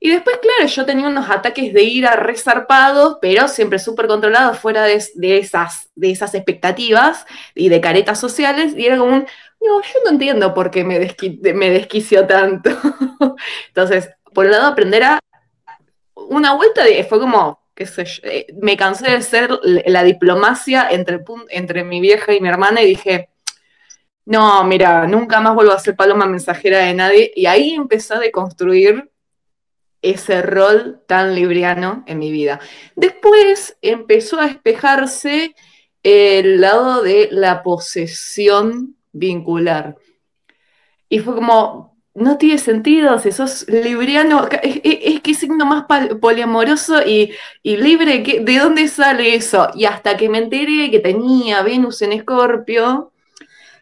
[0.00, 4.82] Y después, claro, yo tenía unos ataques de ira resarpados, pero siempre súper controlados, fuera
[4.82, 4.96] de,
[5.38, 5.90] esas,
[6.34, 9.26] expectativas y de caretas sociales, y era como un,
[9.60, 10.98] no, yo no entiendo por qué me,
[11.54, 12.70] me desquició tanto.
[13.68, 15.20] Entonces, por un lado, aprender a
[16.16, 21.20] una vuelta fue como, qué sé yo, eh, me cansé de ser la diplomacia entre,
[21.50, 23.28] entre mi vieja y mi hermana y dije,
[24.24, 27.32] no, mira, nunca más vuelvo a ser paloma mensajera de nadie.
[27.36, 29.10] Y ahí empecé a deconstruir
[30.02, 32.60] ese rol tan libriano en mi vida.
[32.96, 35.54] Después empezó a despejarse
[36.02, 39.96] el lado de la posesión vincular.
[41.08, 45.84] Y fue como, no tiene sentido, si sos libriano, es, que signo más
[46.20, 49.68] poliamoroso y, libre, ¿de dónde sale eso?
[49.74, 53.12] Y hasta que me enteré que tenía Venus en Escorpio,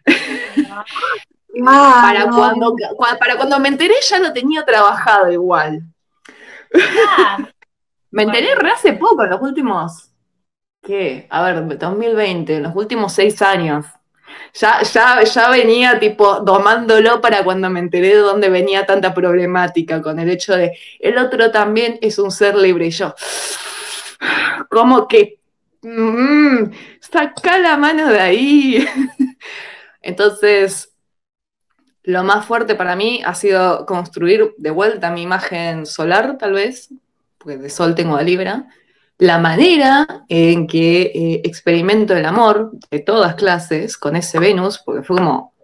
[1.65, 2.75] para, cuando,
[3.21, 5.83] para cuando me enteré ya lo tenía trabajado igual.
[8.11, 10.11] me enteré re hace poco, en los últimos,
[10.83, 11.29] ¿qué?
[11.31, 13.87] A ver, 2020, en los últimos seis años.
[14.55, 20.01] Ya, ya, ya venía tipo domándolo para cuando me enteré de dónde venía tanta problemática
[20.01, 23.15] con el hecho de el otro también es un ser libre y yo.
[24.71, 25.39] Como que
[25.83, 26.71] mmm,
[27.01, 28.89] saca la mano de ahí.
[30.03, 30.93] Entonces,
[32.03, 36.91] lo más fuerte para mí ha sido construir de vuelta mi imagen solar, tal vez,
[37.39, 38.67] porque de sol tengo de Libra,
[39.19, 45.03] la manera en que eh, experimento el amor de todas clases con ese Venus, porque
[45.03, 45.55] fue como,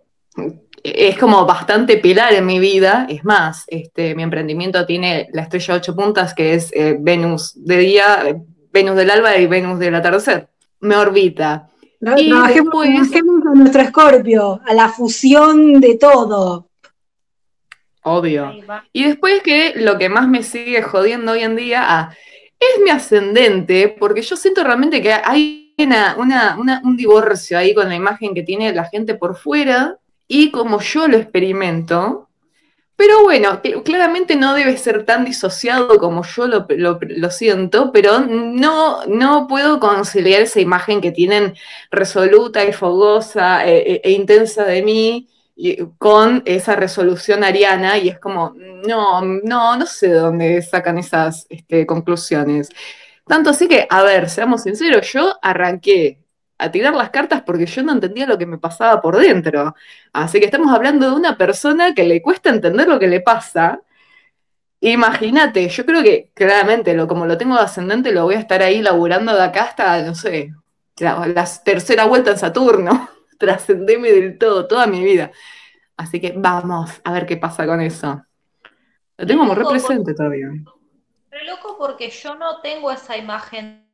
[0.83, 5.75] es como bastante pilar en mi vida, es más, este, mi emprendimiento tiene la estrella
[5.75, 8.37] ocho puntas, que es eh, Venus de día,
[8.73, 10.49] Venus del alba y Venus del atardecer,
[10.81, 11.69] me orbita.
[12.17, 16.69] y después, a nuestro escorpio, a la fusión de todo.
[18.03, 18.53] Obvio.
[18.93, 22.15] Y después que lo que más me sigue jodiendo hoy en día, ah,
[22.61, 25.75] es mi ascendente, porque yo siento realmente que hay
[26.85, 29.97] un divorcio ahí con la imagen que tiene la gente por fuera
[30.29, 32.29] y como yo lo experimento.
[32.97, 39.47] Pero bueno, claramente no debe ser tan disociado como yo lo, siento, pero no, no
[39.49, 41.55] puedo conciliar esa imagen que tienen
[41.91, 45.29] resoluta y fogosa e, e, e intensa de mí
[45.99, 51.47] con esa resolución ariana y es como, no, no, no sé de dónde sacan esas
[51.51, 52.71] este, conclusiones.
[53.27, 56.19] Tanto así que, a ver, seamos sinceros, yo arranqué
[56.59, 59.75] a tirar las cartas porque yo no entendía lo que me pasaba por dentro.
[60.13, 63.81] Así que estamos hablando de una persona que le cuesta entender lo que le pasa.
[64.81, 68.63] Imagínate, yo creo que claramente, lo, como lo tengo de ascendente, lo voy a estar
[68.63, 70.55] ahí laburando de acá hasta, no sé,
[70.99, 73.11] la tercera vuelta en Saturno.
[73.41, 75.33] Trascendeme del todo, toda mi vida.
[75.97, 78.23] Así que vamos a ver qué pasa con eso.
[79.17, 80.49] Lo tengo como represente todavía.
[81.29, 83.91] Pero loco porque yo no tengo esa imagen,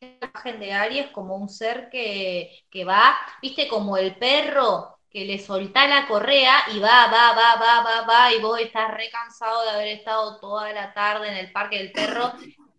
[0.00, 5.38] imagen de Aries como un ser que, que va, viste, como el perro que le
[5.38, 9.70] soltá la correa y va, va, va, va, va, va, y vos estás recansado de
[9.70, 12.32] haber estado toda la tarde en el parque del perro,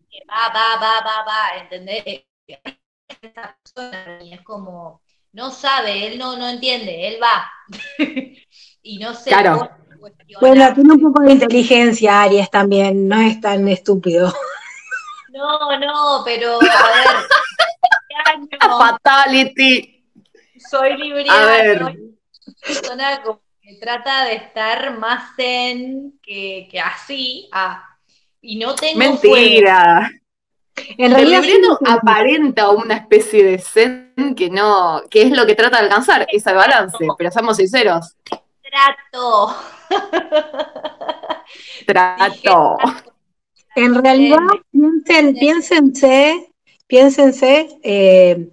[0.09, 2.25] que va, va, va, va, va, ¿entendés?
[3.19, 5.01] Persona es como,
[5.33, 7.51] no sabe, él no, no entiende, él va.
[8.83, 9.29] y no sé.
[9.29, 9.69] Claro.
[10.39, 14.33] Bueno, tiene un poco de inteligencia, Aries también, no es tan estúpido.
[15.31, 18.41] No, no, pero a ver.
[18.41, 20.05] Este Fatality.
[20.69, 21.93] Soy libriana.
[22.65, 27.47] Persona como que trata de estar más zen que, que así.
[27.53, 27.87] Ah,
[28.41, 28.99] y no tengo.
[28.99, 30.11] Mentira.
[30.97, 31.43] En realidad
[31.85, 36.53] aparenta una especie de zen que no, que es lo que trata de alcanzar, ese
[36.53, 38.15] balance, pero seamos sinceros.
[38.61, 39.55] Trato.
[41.85, 42.77] Trato.
[43.75, 44.39] En realidad,
[44.71, 46.53] piensen, piénsense,
[46.87, 48.49] piénsense, eh,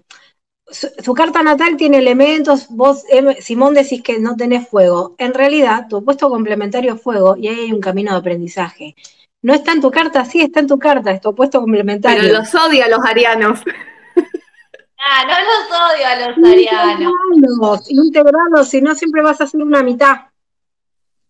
[0.68, 3.04] su, carta natal tiene elementos, vos,
[3.40, 5.14] Simón, decís que no tenés fuego.
[5.18, 8.96] En realidad, tu opuesto complementario es fuego y ahí hay un camino de aprendizaje.
[9.42, 12.22] No está en tu carta, sí está en tu carta, es tu opuesto complementario.
[12.22, 13.60] Pero los odia a los arianos.
[15.08, 17.90] Ah, no los odio a los arianos.
[17.90, 20.16] Integrados, si no siempre vas a hacer una mitad.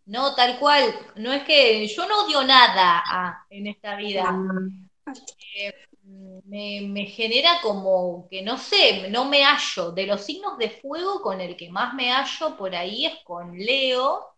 [0.06, 0.94] No, tal cual.
[1.16, 4.24] No es que yo no odio nada ah, en esta vida.
[4.24, 5.12] Ah.
[5.58, 5.74] Eh,
[6.46, 9.90] me, me, genera como que no sé, no me hallo.
[9.90, 13.58] De los signos de fuego con el que más me hallo por ahí es con
[13.58, 14.35] Leo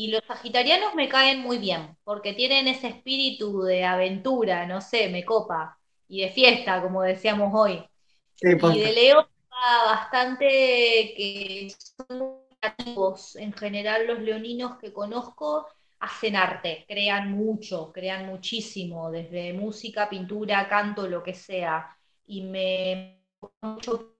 [0.00, 5.10] y los sagitarianos me caen muy bien, porque tienen ese espíritu de aventura, no sé,
[5.10, 7.84] me copa, y de fiesta, como decíamos hoy.
[8.40, 9.28] y de Leo
[9.84, 10.46] bastante
[11.14, 11.70] que
[12.08, 13.36] son activos.
[13.36, 15.66] En general, los leoninos que conozco
[15.98, 21.94] hacen arte, crean mucho, crean muchísimo, desde música, pintura, canto, lo que sea.
[22.26, 23.20] Y me
[23.60, 24.16] mucho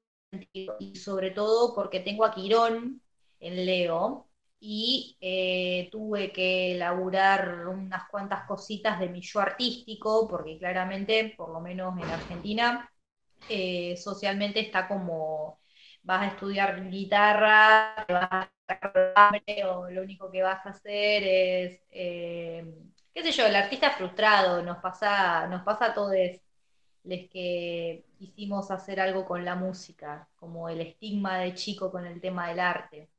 [0.52, 3.00] y sobre todo porque tengo a Quirón
[3.40, 4.29] en Leo,
[4.60, 11.50] y eh, tuve que elaborar unas cuantas cositas de mi yo artístico, porque claramente, por
[11.50, 12.90] lo menos en Argentina,
[13.48, 15.60] eh, socialmente está como
[16.02, 18.50] vas a estudiar guitarra, vas a
[19.16, 22.64] hambre, o lo único que vas a hacer es, eh,
[23.14, 26.14] qué sé yo, el artista frustrado, nos pasa, nos pasa a todos
[27.04, 32.20] los que quisimos hacer algo con la música, como el estigma de chico con el
[32.20, 33.10] tema del arte.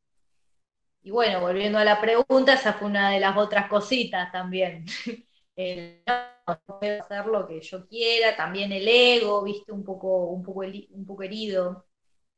[1.03, 4.85] Y bueno, volviendo a la pregunta, esa fue una de las otras cositas también.
[5.55, 10.41] El, no, puedo hacer lo que yo quiera, también el ego, viste, un poco, un
[10.43, 11.85] poco, un poco herido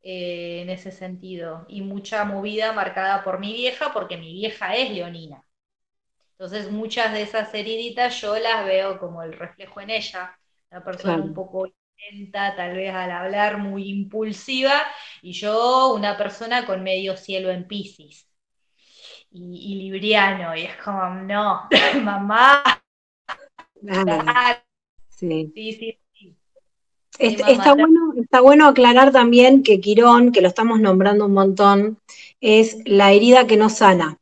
[0.02, 1.66] eh, en ese sentido.
[1.70, 5.46] Y mucha movida marcada por mi vieja, porque mi vieja es leonina.
[6.32, 10.38] Entonces muchas de esas heriditas yo las veo como el reflejo en ella,
[10.72, 11.68] una persona un poco
[12.34, 14.84] tal vez al hablar muy impulsiva,
[15.22, 18.33] y yo una persona con medio cielo en Pisces
[19.34, 21.68] y, libriano, y es como, no,
[22.04, 22.64] mamá.
[25.10, 25.52] Sí.
[25.54, 26.00] sí, sí,
[27.20, 32.00] Está, bueno, está bueno aclarar también que Quirón, que lo estamos nombrando un montón,
[32.42, 34.18] es la herida que no sana.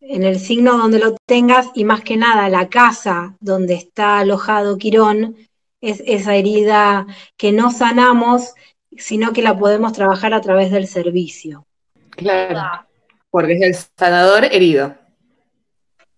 [0.00, 4.78] En el signo donde lo tengas y más que nada la casa donde está alojado
[4.78, 5.36] Quirón
[5.80, 7.06] es esa herida
[7.36, 8.54] que no sanamos,
[8.96, 11.66] sino que la podemos trabajar a través del servicio.
[12.10, 12.86] Claro,
[13.30, 14.96] porque es el sanador herido.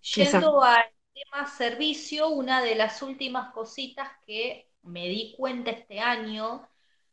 [0.01, 0.85] Yendo al
[1.15, 6.69] tema servicio, una de las últimas cositas que me di cuenta este año,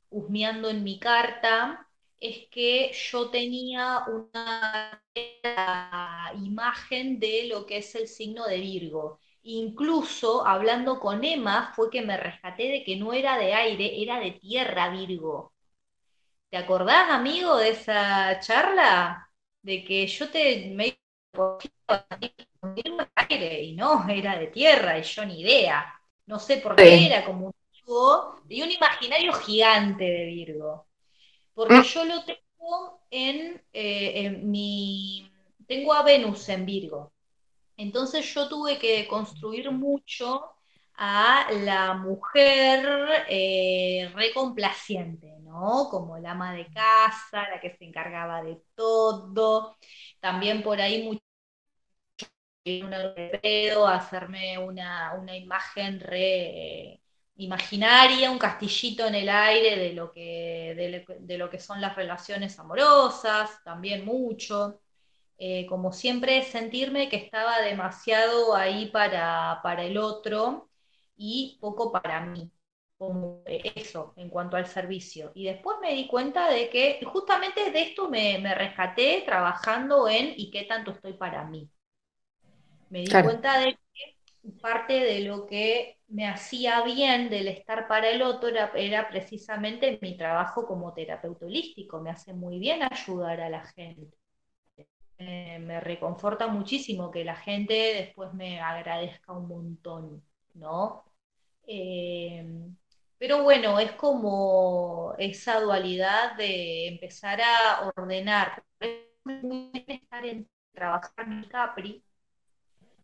[0.09, 1.87] husmeando en mi carta,
[2.19, 5.03] es que yo tenía una
[6.35, 9.19] imagen de lo que es el signo de Virgo.
[9.43, 14.19] Incluso hablando con Emma fue que me rescaté de que no era de aire, era
[14.19, 15.53] de tierra Virgo.
[16.49, 19.28] ¿Te acordás, amigo, de esa charla?
[19.69, 20.97] De que yo te me
[23.15, 25.93] aire y no, era de tierra y yo ni idea.
[26.25, 27.53] No sé por qué era como un
[28.45, 30.87] de un imaginario gigante de Virgo.
[31.53, 31.83] Porque mm.
[31.83, 35.31] yo lo tengo en, eh, en mi.
[35.67, 37.11] Tengo a Venus en Virgo.
[37.77, 40.45] Entonces yo tuve que construir mucho
[41.01, 45.87] a la mujer eh, recomplaciente, ¿no?
[45.89, 49.77] Como la ama de casa, la que se encargaba de todo.
[50.19, 51.19] También por ahí mucho
[53.87, 57.01] hacerme una, una imagen re
[57.37, 62.59] imaginaria, un castillito en el aire de lo que, de lo que son las relaciones
[62.59, 64.81] amorosas, también mucho.
[65.37, 70.68] Eh, como siempre, sentirme que estaba demasiado ahí para, el otro
[71.19, 72.49] y poco para mí,
[72.97, 75.31] como eso en cuanto al servicio.
[75.35, 80.49] Y después me di cuenta de que justamente de esto me, rescaté trabajando en y
[80.49, 81.69] qué tanto estoy para mí.
[82.89, 88.09] Me di cuenta de que parte de lo que me hacía bien del estar para
[88.09, 91.99] el otro era, era, precisamente mi trabajo como terapeuta holístico.
[91.99, 94.17] Me hace muy bien ayudar a la gente
[95.19, 101.03] me reconforta muchísimo que la gente después me agradezca un montón, ¿no?
[101.71, 102.43] Eh,
[103.19, 108.63] pero bueno, es como esa dualidad de empezar a ordenar.
[109.87, 112.03] estar en trabajar mi Capri.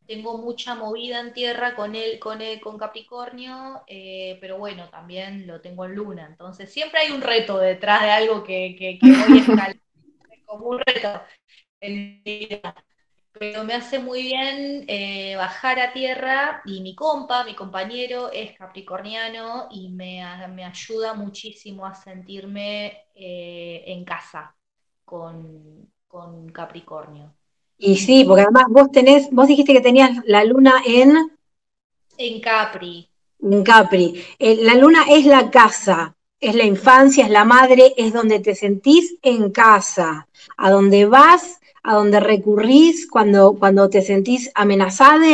[0.08, 5.48] Tengo mucha movida en tierra con él, con él, con Capricornio, eh, pero bueno, también
[5.48, 6.28] lo tengo en Luna.
[6.28, 9.76] Entonces siempre hay un reto detrás de algo que, que, que voy a escalar
[10.46, 11.22] como un reto.
[13.38, 18.58] Pero me hace muy bien eh, bajar a tierra y mi compa, mi compañero, es
[18.58, 24.56] capricorniano y me, ayuda muchísimo a sentirme eh, en casa
[25.04, 25.92] con,
[26.54, 27.34] Capricornio.
[27.78, 31.14] Y sí, porque además vos tenés, vos dijiste que tenías la luna en...
[32.18, 33.10] En Capri.
[33.42, 34.24] En Capri.
[34.40, 38.56] Eh, la luna es la casa, es la infancia, es la madre, es donde te
[38.56, 40.26] sentís en casa,
[40.56, 45.28] a donde vas a donde recurrís cuando, cuando te sentís amenazada,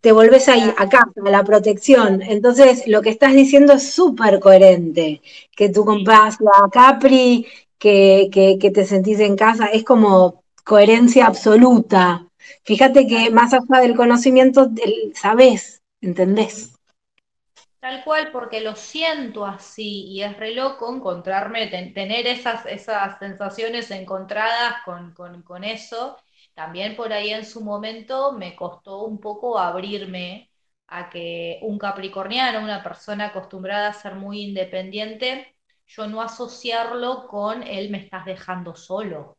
[0.00, 2.20] te volvés ahí, acá, a la protección.
[2.20, 5.22] Entonces, lo que estás diciendo es súper coherente,
[5.56, 7.46] que tú compras la Capri,
[7.78, 8.28] que,
[8.60, 12.26] que, te sentís en casa, es como coherencia absoluta.
[12.64, 14.70] Fíjate que más allá del conocimiento,
[15.14, 16.73] sabés, ¿entendés?
[17.84, 23.90] Tal cual, porque lo siento así y es re loco encontrarme, tener esas, esas sensaciones
[23.90, 26.16] encontradas con, eso.
[26.54, 30.50] También por ahí en su momento me costó un poco abrirme
[30.86, 35.54] a que un capricorniano, una persona acostumbrada a ser muy independiente,
[35.86, 39.36] yo no asociarlo con él me estás dejando solo.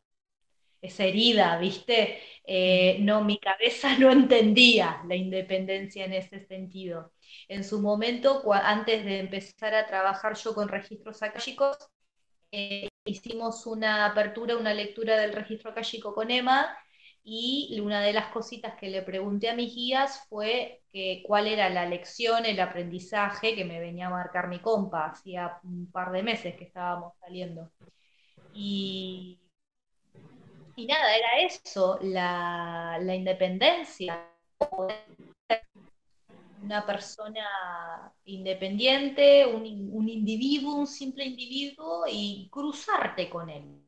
[0.80, 2.20] Esa herida, ¿viste?
[2.46, 7.12] Eh, no, mi cabeza no entendía la independencia en ese sentido.
[7.48, 11.76] En su momento, antes de empezar a trabajar yo con registros akáshicos,
[12.52, 16.76] eh, hicimos una apertura, una lectura del registro akáshico con Emma
[17.28, 21.68] y una de las cositas que le pregunté a mis guías fue que, cuál era
[21.68, 25.06] la lección, el aprendizaje que me venía a marcar mi compa.
[25.06, 27.70] Hacía un par de meses que estábamos saliendo.
[28.54, 29.40] Y,
[30.76, 34.30] y nada, era eso, la, la independencia,
[36.62, 43.82] una persona independiente, un, individuo, un simple individuo y cruzarte con él.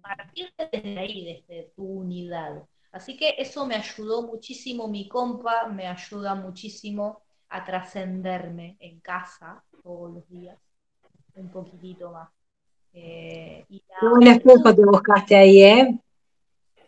[0.00, 2.66] Partir desde ahí, desde tu unidad.
[2.92, 9.62] Así que eso me ayudó muchísimo, mi compa me ayuda muchísimo a trascenderme en casa
[9.82, 10.58] todos los días,
[11.34, 12.30] un poquitito más.
[12.96, 15.98] Eh, Qué buen espejo te buscaste ahí, ¿eh?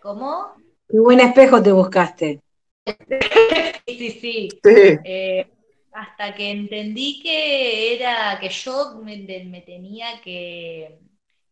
[0.01, 0.53] ¿Cómo?
[0.89, 2.41] Qué buen espejo te buscaste.
[3.87, 4.49] sí, sí.
[4.63, 5.47] Eh,
[5.93, 11.01] hasta que entendí que era que yo me, tenía que,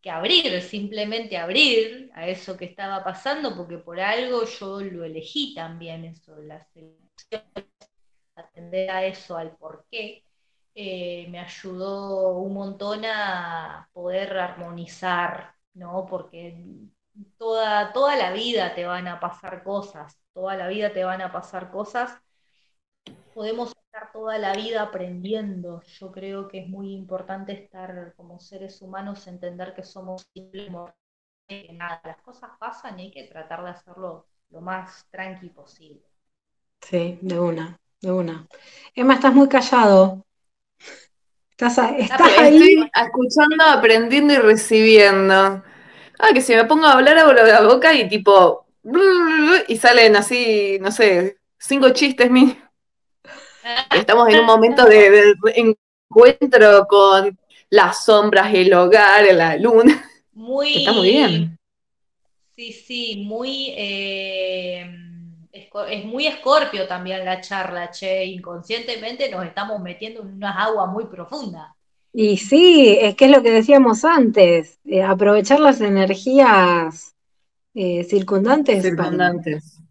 [0.05, 6.05] abrir, simplemente abrir a eso que estaba pasando, porque por algo yo lo elegí también,
[6.05, 7.41] eso, la selección,
[8.35, 10.24] atender a eso, al por qué.
[10.75, 16.05] Eh, me ayudó un montón a poder armonizar, ¿no?
[16.05, 16.57] Porque
[17.37, 21.31] toda, toda la vida te van a pasar cosas, toda la vida te van a
[21.31, 22.21] pasar cosas.
[23.33, 25.81] Podemos estar toda la vida aprendiendo.
[25.83, 32.01] Yo creo que es muy importante estar como seres humanos, entender que somos que nada,
[32.03, 36.01] las cosas pasan y hay que tratar de hacerlo lo más tranqui posible.
[36.81, 38.47] Sí, de una, de una.
[38.93, 40.25] Emma, estás muy callado.
[41.51, 42.57] Estás, estás ahí.
[42.57, 45.63] Estoy escuchando, aprendiendo y recibiendo.
[46.19, 48.65] Ah, que si me pongo a hablar abro la boca y tipo.
[49.67, 52.57] Y salen así, no sé, cinco chistes míos.
[53.91, 57.37] Estamos en un momento de, encuentro con
[57.69, 60.05] las sombras, el hogar, la luna.
[60.33, 61.57] Muy, Está muy bien.
[62.55, 63.73] Sí, sí, muy.
[63.77, 65.04] Eh,
[65.89, 68.25] es, muy escorpio también la charla, che.
[68.25, 71.67] Inconscientemente nos estamos metiendo en unas aguas muy profundas.
[72.11, 77.13] Y sí, es que es lo que decíamos antes, eh, aprovechar las energías
[77.73, 78.83] eh, circundantes.
[78.83, 79.81] Circundantes.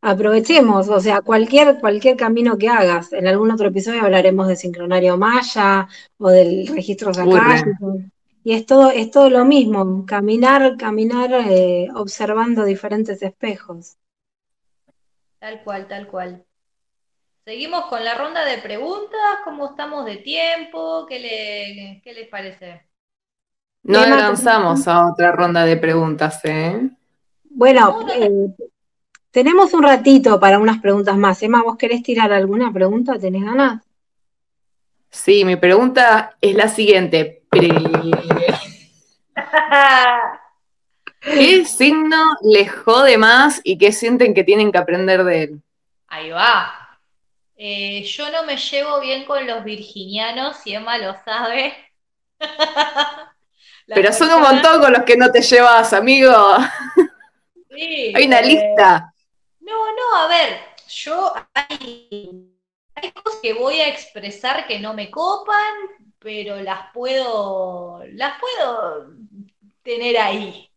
[0.00, 3.12] Aprovechemos, o sea, cualquier, cualquier camino que hagas.
[3.12, 5.88] En algún otro episodio hablaremos de sincronario maya
[6.18, 7.98] o del registro sacástico.
[8.48, 13.98] Y es todo, es todo lo mismo, caminar, caminar eh, observando diferentes espejos.
[15.38, 16.46] Tal cual, tal cual.
[17.44, 21.04] Seguimos con la ronda de preguntas, ¿cómo estamos de tiempo?
[21.06, 22.86] ¿Qué, le, qué les parece?
[23.82, 26.88] No avanzamos a otra ronda de preguntas, ¿eh?
[27.50, 28.30] Bueno, eh,
[29.30, 31.42] tenemos un ratito para unas preguntas más.
[31.42, 33.18] Emma, ¿vos querés tirar alguna pregunta?
[33.18, 33.82] ¿Tenés ganas?
[35.10, 37.38] Sí, mi pregunta es la siguiente.
[41.20, 45.62] ¿Qué signo les jode más y qué sienten que tienen que aprender de él?
[46.06, 46.98] Ahí va.
[47.56, 51.74] Eh, yo no me llevo bien con los virginianos, y Emma lo sabe.
[53.86, 56.32] Pero son un montón con los que no te llevas, amigo.
[57.70, 59.12] Sí, Hay una eh, lista.
[59.60, 62.54] No, no, a ver, yo hay,
[63.22, 65.74] cosas que voy a expresar que no me copan,
[66.18, 69.14] pero las puedo, las puedo
[69.82, 70.70] tener ahí.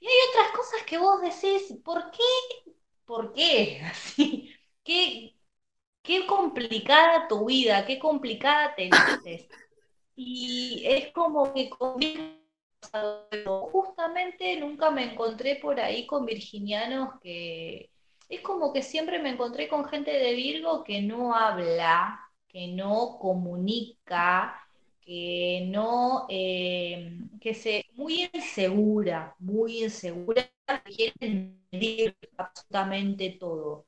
[0.00, 2.72] Y hay otras cosas que vos decís, ¿por qué?
[3.04, 3.80] ¿Por qué?
[3.84, 4.54] Así,
[4.84, 5.34] ¿qué,
[6.02, 9.48] qué complicada tu vida, qué complicada te dices.
[10.16, 11.70] Y es como que
[13.72, 17.90] justamente nunca me encontré por ahí con virginianos que
[18.28, 22.18] es como que siempre me encontré con gente de Virgo que no habla,
[22.48, 24.58] que no comunica,
[25.04, 30.50] que no, eh, que se, muy insegura, muy insegura,
[30.84, 33.86] quiere medir absolutamente todo.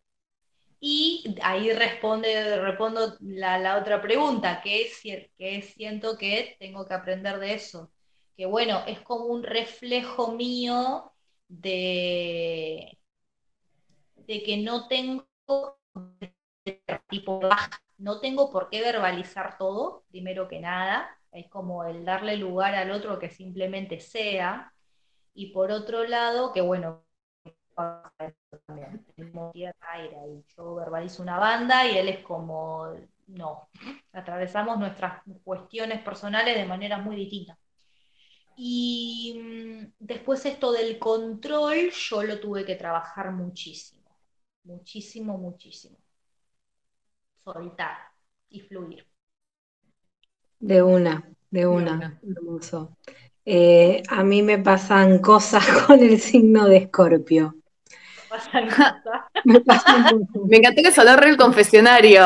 [0.81, 5.01] Y ahí responde, respondo la, otra pregunta, que es,
[5.39, 7.91] que siento que tengo que aprender de eso.
[8.37, 11.13] Que bueno, es como un reflejo mío
[11.49, 12.99] de,
[14.27, 15.27] de que no tengo
[17.09, 17.41] tipo
[17.99, 22.91] no tengo por qué verbalizar todo, primero que nada, es como el darle lugar al
[22.91, 24.73] otro que simplemente sea,
[25.35, 27.05] y por otro lado, que bueno,
[28.67, 29.05] también,
[29.81, 32.89] aire, y yo verbalizo una banda y él es como,
[33.29, 33.69] no,
[34.13, 37.59] atravesamos nuestras cuestiones personales de manera muy distinta.
[38.57, 44.05] Y mm, después esto del control, yo lo tuve que trabajar muchísimo
[44.65, 45.97] muchísimo, muchísimo.
[47.45, 47.97] Soltar
[48.49, 49.07] y fluir.
[50.59, 52.97] De una, de una, hermoso.
[53.45, 57.55] Eh, a mí me pasan cosas con el signo de Escorpio.
[58.31, 58.97] Pasan cosas.
[59.45, 62.23] me encantó que sonó el confesionario.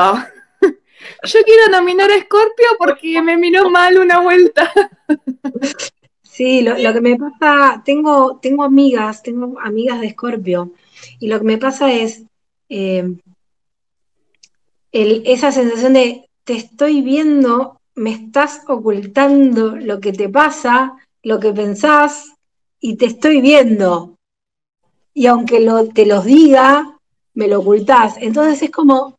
[1.25, 4.73] Yo quiero nominar a Escorpio porque me miró mal una vuelta.
[6.23, 10.75] Sí, lo, lo, que me pasa, tengo, tengo amigas, tengo amigas de Escorpio,
[11.19, 12.23] y lo que me pasa es,
[12.69, 13.17] eh,
[14.93, 21.53] esa sensación de te estoy viendo, me estás ocultando lo que te pasa, lo que
[21.53, 22.33] pensás,
[22.81, 24.17] y te estoy viendo.
[25.13, 25.61] Y aunque
[25.95, 26.99] te los diga,
[27.35, 28.17] me lo ocultás.
[28.19, 29.19] Entonces es como,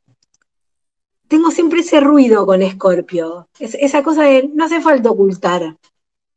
[1.27, 5.77] tengo siempre ese ruido con Escorpio, esa cosa de no hace falta ocultar,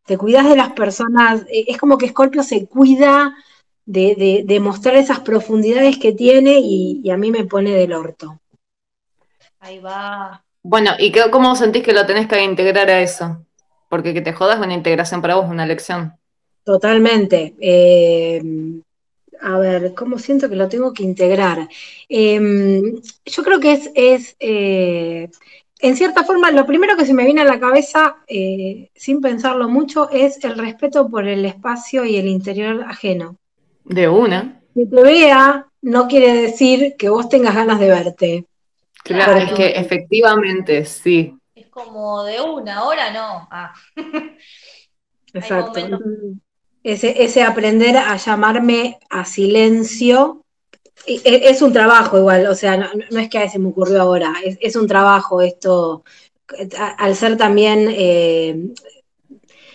[0.04, 3.34] te cuidas de las personas, eh, es como que Escorpio se cuida
[3.86, 8.38] de, mostrar esas profundidades que tiene y, a mí me pone del orto.
[9.62, 10.44] Ahí va.
[10.64, 13.46] Bueno, ¿y qué, cómo sentís que lo tenés que integrar a eso?
[13.88, 16.14] Porque que te jodas una integración para vos, una lección.
[16.64, 17.54] Totalmente.
[17.60, 18.42] Eh,
[19.40, 21.68] a ver, ¿cómo siento que lo tengo que integrar?
[22.08, 25.30] Em, yo creo que es, es eh,
[25.80, 29.68] en cierta forma, lo primero que se me viene a la cabeza, eh, sin pensarlo
[29.68, 33.36] mucho, es el respeto por el espacio y el interior ajeno.
[33.84, 34.60] De una.
[34.74, 38.46] Que te vea no quiere decir que vos tengas ganas de verte.
[39.02, 41.36] Claro, es que efectivamente, sí.
[41.54, 43.48] Es como de una, ahora no.
[43.50, 43.72] Ah.
[45.34, 45.80] Exacto.
[46.82, 50.42] Ese, ese aprender a llamarme a silencio
[51.06, 54.34] e, es un trabajo igual, o sea, no, es que a se me ocurrió ahora,
[54.60, 56.04] es, un trabajo esto,
[56.98, 58.72] al ser también eh,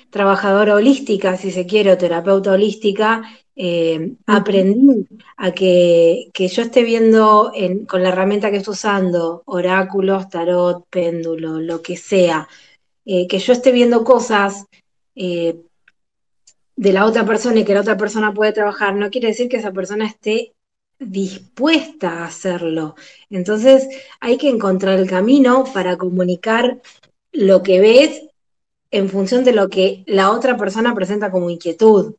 [0.09, 3.23] trabajadora holística, si se quiere, o terapeuta holística,
[3.57, 7.51] eh, aprendí a que, yo esté viendo
[7.87, 12.47] con la herramienta que estoy usando, oráculos, tarot, péndulo, lo que sea,
[13.05, 14.65] eh, que yo esté viendo cosas
[16.77, 19.57] de la otra persona y que la otra persona puede trabajar, no quiere decir que
[19.57, 20.53] esa persona esté
[20.99, 22.95] dispuesta a hacerlo.
[23.29, 23.87] Entonces
[24.19, 26.81] hay que encontrar el camino para comunicar
[27.31, 28.21] lo que ves
[28.91, 32.15] en función de lo que la otra persona presenta como inquietud.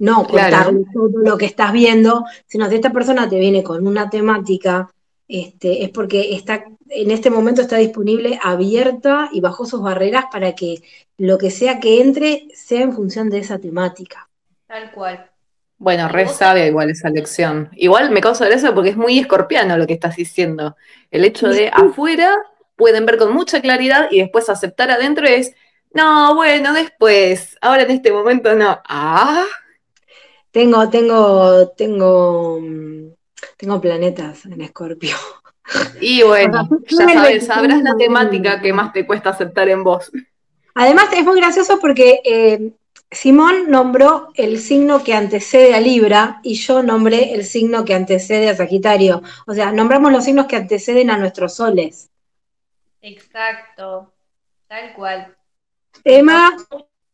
[0.00, 4.08] No contar todo lo que estás viendo, sino si esta persona te viene con una
[4.08, 4.90] temática,
[5.28, 10.54] este, es porque está, en este momento está disponible, abierta y bajo sus barreras para
[10.54, 10.82] que
[11.18, 14.28] lo que sea que entre sea en función de esa temática.
[14.66, 15.30] Tal cual.
[15.76, 17.68] Bueno, re sabia igual esa lección.
[17.72, 20.76] Igual me causa gracia porque es muy escorpiano lo que estás diciendo.
[21.10, 22.36] El hecho de afuera
[22.74, 25.54] pueden ver con mucha claridad y después aceptar adentro es,
[25.92, 28.80] no, bueno, después, ahora en este momento no.
[28.88, 29.44] Ah.
[30.50, 32.60] Tengo, tengo, tengo,
[33.56, 35.16] tengo planetas en escorpio.
[36.00, 40.10] Y bueno, ya sabes, sabrás la temática que más te cuesta aceptar en vos.
[40.74, 42.72] Además, es muy gracioso porque eh,
[43.10, 48.48] Simón nombró el signo que antecede a Libra y yo nombré el signo que antecede
[48.48, 49.22] a Sagitario.
[49.46, 52.10] O sea, nombramos los signos que anteceden a nuestros soles.
[53.02, 54.12] Exacto,
[54.68, 55.36] tal cual.
[56.04, 56.56] Emma.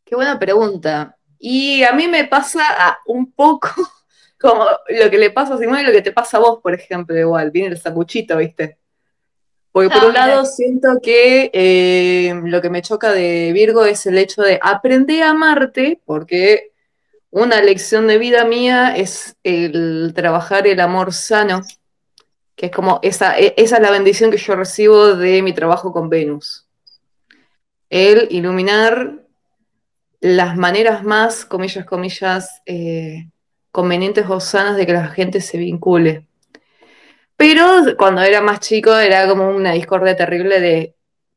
[0.04, 1.16] Qué buena pregunta.
[1.38, 3.70] Y a mí me pasa un poco
[4.40, 6.74] como lo que le pasa a Simón y lo que te pasa a vos, por
[6.74, 7.50] ejemplo, igual.
[7.50, 8.78] Viene el sacuchito, ¿viste?
[9.76, 14.06] Porque por ah, un lado siento que eh, lo que me choca de Virgo es
[14.06, 16.72] el hecho de aprender a amarte, porque
[17.28, 21.60] una lección de vida mía es el trabajar el amor sano,
[22.54, 25.92] que es como esa, e, esa es la bendición que yo recibo de mi trabajo
[25.92, 26.66] con Venus.
[27.90, 29.25] El iluminar
[30.20, 33.28] las maneras más, comillas, comillas, eh,
[33.70, 36.26] convenientes o sanas de que la gente se vincule.
[37.36, 40.94] Pero cuando era más chico era como una discordia terrible de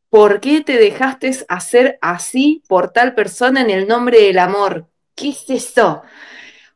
[0.10, 4.88] ¿por qué te dejaste hacer así por tal persona en el nombre del amor?
[5.16, 6.02] ¿Qué es eso?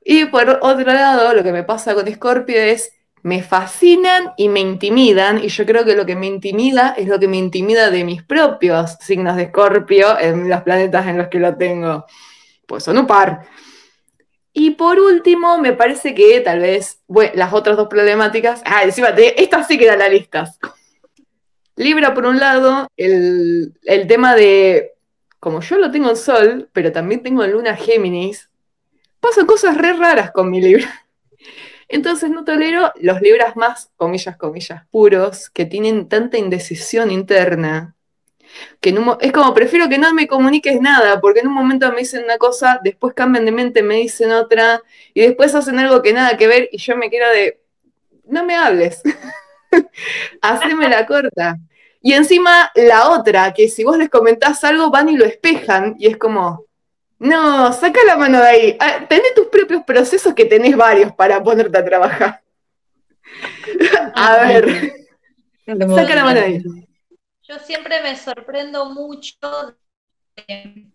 [0.03, 2.91] Y por otro lado, lo que me pasa con Scorpio es
[3.23, 7.19] me fascinan y me intimidan, y yo creo que lo que me intimida es lo
[7.19, 11.39] que me intimida de mis propios signos de Scorpio en los planetas en los que
[11.39, 12.05] lo tengo.
[12.67, 13.45] Pues son un par.
[14.51, 19.11] Y por último, me parece que tal vez, bueno, las otras dos problemáticas, ah, encima,
[19.11, 20.59] de, estas sí quedan las listas.
[21.77, 23.73] Libra, por un lado, el,
[24.07, 24.91] tema de,
[25.39, 28.49] como yo lo tengo en Sol, pero también tengo en Luna Géminis,
[29.21, 31.02] pasan cosas re raras con mi Libra.
[31.93, 37.95] Entonces no tolero los Libras más, comillas, comillas, puros, que tienen tanta indecisión interna,
[38.81, 42.23] que es como, prefiero que no me comuniques nada, porque en un momento me dicen
[42.23, 44.81] una cosa, después cambian de mente, me dicen otra,
[45.13, 47.61] y después hacen algo que nada que ver, y yo me quiero de,
[48.25, 49.03] no me hables,
[50.41, 51.59] haceme la corta.
[52.01, 56.07] Y encima la otra, que si vos les comentás algo, van y lo espejan, y
[56.07, 56.65] es como,
[57.19, 61.41] no, saca la mano de ahí, ah, tenés tus propios procesos que tenés varios para
[61.41, 62.43] ponerte a trabajar.
[64.15, 64.93] a ver,
[65.65, 66.63] saca la mano de ahí.
[67.43, 69.77] Yo siempre me sorprendo mucho
[70.47, 70.87] de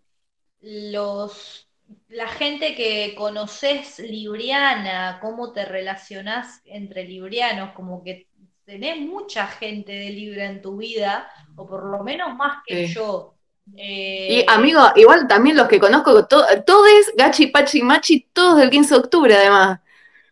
[0.60, 1.68] los
[2.08, 8.28] la gente que conoces libriana, cómo te relacionás entre librianos, como que
[8.64, 13.37] tenés mucha gente de Libra en tu vida, o por lo menos más que yo.
[13.76, 16.46] Y amigo, igual también los que conozco, todo,
[16.86, 19.80] es Gachi, Pachi, Machi, todos del 15 de octubre además.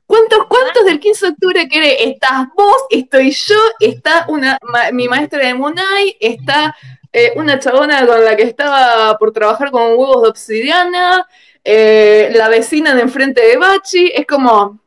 [0.06, 1.96] ¿Cuántos, cuántos del 15 de octubre querés?
[2.00, 4.58] Estás vos, estoy yo, está una,
[4.92, 6.76] mi maestra de Munay, está
[7.12, 11.26] eh, una chabona con la que estaba por trabajar con huevos de obsidiana,
[11.64, 14.80] eh, la vecina de enfrente de Bachi, es como,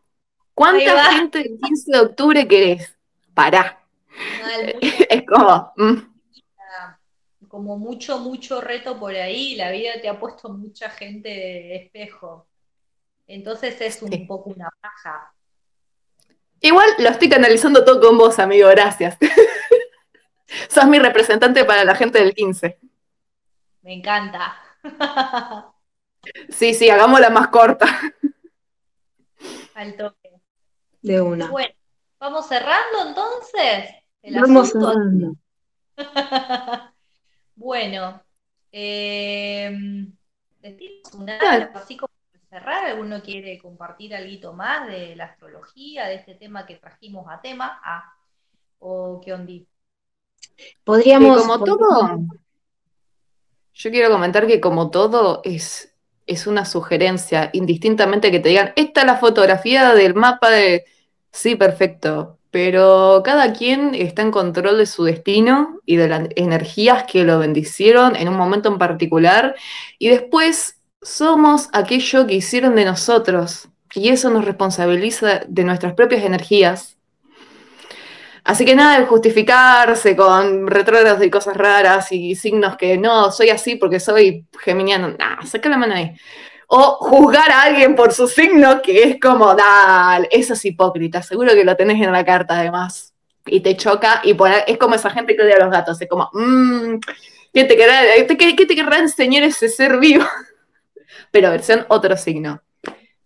[0.53, 2.95] ¿cuánta gente del 15 de octubre querés?
[3.33, 3.79] Pará.
[4.81, 5.73] es como...
[5.77, 6.08] Mm.
[7.49, 12.47] Como mucho, mucho reto por ahí, la vida te ha puesto mucha gente de espejo.
[13.25, 15.33] Entonces es un poco una paja.
[16.61, 19.17] Igual lo estoy canalizando todo con vos, amigo, gracias.
[20.69, 22.77] Sos mi representante para la gente del 15.
[23.81, 24.55] Me encanta.
[26.49, 27.87] sí, sí, hagámosla más corta.
[29.73, 30.29] Al toque.
[31.01, 31.49] De una.
[31.49, 31.73] Bueno,
[32.19, 33.89] vamos cerrando entonces.
[34.39, 35.33] vamos cerrando.
[37.59, 38.21] bueno,
[38.71, 39.69] eh,
[41.13, 41.37] una,
[41.75, 42.13] así como
[42.49, 47.41] cerrar, ¿alguno quiere compartir algo más de la astrología, de este tema que trajimos a
[47.41, 47.79] tema?
[47.83, 48.13] Ah,
[48.79, 49.53] ¿O qué onda?
[50.85, 51.41] Podríamos...
[51.41, 52.19] como todo,
[53.73, 55.93] yo quiero comentar que como todo es,
[56.27, 60.85] es una sugerencia, indistintamente que te digan, esta es la fotografía del mapa de...
[61.29, 67.03] Sí, perfecto, pero cada quien está en control de su destino y de las energías
[67.03, 69.55] que lo bendicieron en un momento en particular
[69.99, 76.23] y después somos aquello que hicieron de nosotros y eso nos responsabiliza de nuestras propias
[76.23, 76.97] energías.
[78.43, 83.49] Así que nada de justificarse con retrógrados y cosas raras y signos que no, soy
[83.49, 85.09] así porque soy geminiano.
[85.09, 86.15] Nah, saca la mano ahí.
[86.71, 91.53] O juzgar a alguien por su signo, que es como, dale, eso es hipócrita, seguro
[91.53, 93.13] que lo tenés en la carta además.
[93.45, 96.29] Y te choca, y es como esa gente que odia a los gatos, es como,
[96.33, 96.99] mmm,
[97.53, 100.23] ¿qué te qué te querrá enseñar ese ser vivo?
[101.31, 102.61] pero versión otro signo.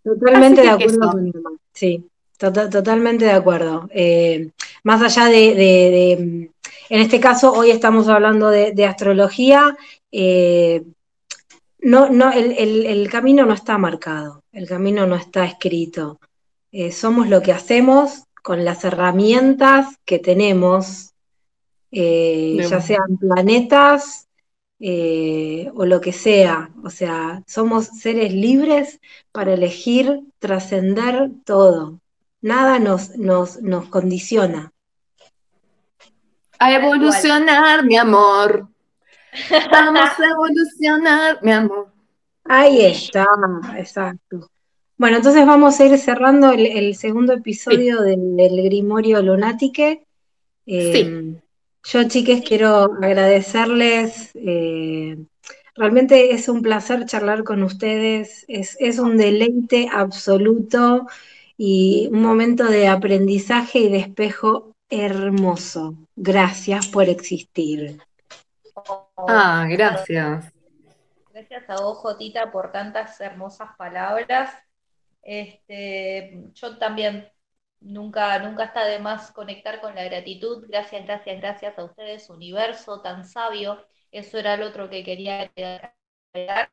[0.03, 1.31] Totalmente de acuerdo con
[1.73, 2.05] Sí,
[2.37, 3.89] tota-, totalmente de acuerdo.
[3.91, 4.49] Eh,
[4.83, 6.49] más allá de,
[6.89, 9.75] en este caso, hoy estamos hablando de, astrología,
[10.11, 10.83] eh,
[11.83, 16.19] no, no, el, camino no está marcado, el camino no está escrito.
[16.71, 21.13] Eh, somos lo que hacemos con las herramientas que tenemos,
[21.91, 24.27] ya sean planetas,
[24.85, 26.69] eh, o lo que sea.
[26.83, 28.99] O sea, somos seres libres
[29.31, 32.01] para elegir trascender todo.
[32.41, 34.73] Nada nos, nos, nos condiciona.
[36.59, 38.72] A evolucionar, mi amor.
[39.71, 41.87] Vamos a evolucionar, mi amor.
[42.45, 43.25] Ahí está,
[43.77, 44.49] exacto.
[44.97, 50.05] Bueno, entonces vamos a ir cerrando el, segundo episodio del, Grimorio Lunátique.
[50.65, 51.35] Eh,
[51.83, 54.31] yo, chiques, quiero agradecerles.
[54.35, 55.17] Eh,
[55.75, 58.45] realmente es un placer charlar con ustedes.
[58.47, 61.07] Es, un deleite absoluto
[61.57, 63.99] y un momento de aprendizaje y de
[64.89, 65.95] hermoso.
[66.15, 67.97] Gracias por existir.
[69.27, 70.53] Ah, gracias.
[71.31, 74.53] Gracias a vos, Jotita, por tantas hermosas palabras.
[75.21, 77.27] Este, yo también
[77.83, 80.65] Nunca, nunca está de más conectar con la gratitud.
[80.69, 83.85] Gracias, gracias, gracias a ustedes, universo tan sabio.
[84.09, 85.51] Eso era lo otro que quería
[86.33, 86.71] agregar.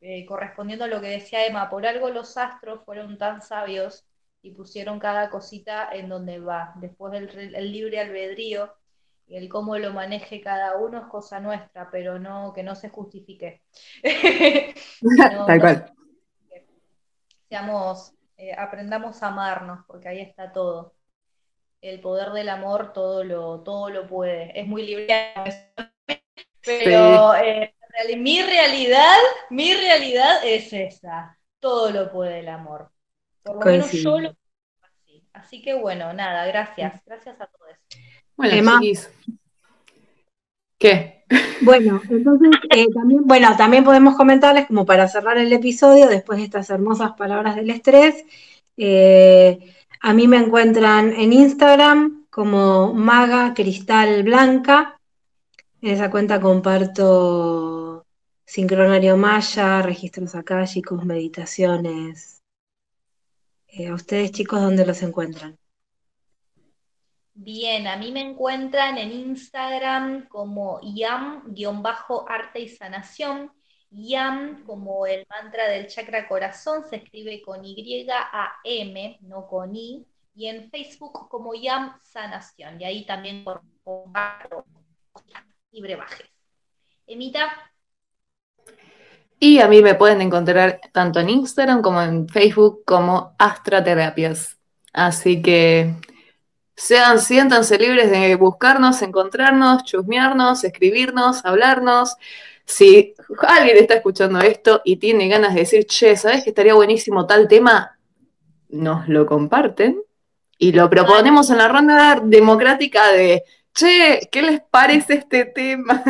[0.00, 4.04] Eh, correspondiendo a lo que decía Emma, por algo los astros fueron tan sabios
[4.42, 6.72] y pusieron cada cosita en donde va.
[6.76, 8.74] Después el, libre albedrío
[9.28, 12.88] y el cómo lo maneje cada uno es cosa nuestra, pero no que no se
[12.88, 13.62] justifique.
[15.46, 15.92] Tal cual.
[17.48, 20.94] seamos eh, aprendamos a amarnos, porque ahí está todo.
[21.80, 24.58] El poder del amor todo lo, todo lo puede.
[24.58, 25.34] Es muy libre,
[26.64, 27.74] pero eh,
[28.16, 29.16] mi realidad,
[29.50, 31.36] mi realidad es esa.
[31.58, 32.90] Todo lo puede el amor.
[33.42, 34.36] Por lo menos yo lo
[34.82, 35.28] así.
[35.32, 37.02] Así que bueno, nada, gracias.
[37.04, 37.76] Gracias a todos.
[38.38, 38.80] Bueno,
[40.78, 41.24] ¿Qué?
[41.60, 46.44] Bueno, entonces eh, también, bueno, también podemos comentarles, como para cerrar el episodio, después de
[46.44, 48.24] estas hermosas palabras del estrés,
[48.76, 55.00] eh, a mí me encuentran en Instagram como Maga Cristal Blanca.
[55.82, 58.06] En esa cuenta comparto
[58.44, 62.40] sincronario maya, registros akáshicos, meditaciones.
[63.66, 65.58] Eh, ¿A ustedes, chicos, dónde los encuentran?
[67.40, 73.52] Bien, a mí me encuentran en Instagram como yam-arte y sanación.
[73.90, 80.04] Yam como el mantra del chakra corazón se escribe con Y-A-M, no con I.
[80.34, 82.80] Y en Facebook como Yam Sanación.
[82.80, 83.44] Y ahí también
[83.84, 84.64] comparto
[85.70, 86.26] y brebajes.
[87.06, 87.52] Emita.
[89.38, 94.58] Y a mí me pueden encontrar tanto en Instagram como en Facebook como Astraterapias.
[94.92, 95.94] Así que
[96.78, 102.16] sean, siéntanse libres de buscarnos, encontrarnos, chusmearnos, escribirnos, hablarnos.
[102.64, 107.26] Si alguien está escuchando esto y tiene ganas de decir, che, ¿sabes que estaría buenísimo
[107.26, 107.98] tal tema?
[108.68, 110.00] Nos lo comparten
[110.56, 113.42] y lo proponemos en la ronda democrática de,
[113.74, 116.04] che, ¿qué les parece este tema?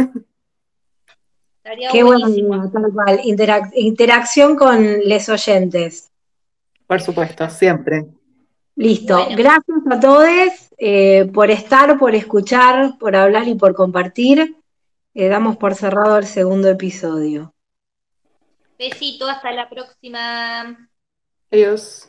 [1.93, 2.71] Qué buenísimo.
[2.71, 3.21] tal cual.
[3.25, 6.11] interacción con les oyentes.
[6.87, 8.07] Por supuesto, siempre.
[8.79, 9.26] Listo.
[9.31, 10.29] Gracias a todos
[10.79, 14.57] eh, por estar, por escuchar, por hablar y por compartir.
[15.14, 17.53] Eh, damos por cerrado el segundo episodio.
[18.79, 20.89] Besito, hasta la próxima.
[21.51, 22.07] Adiós.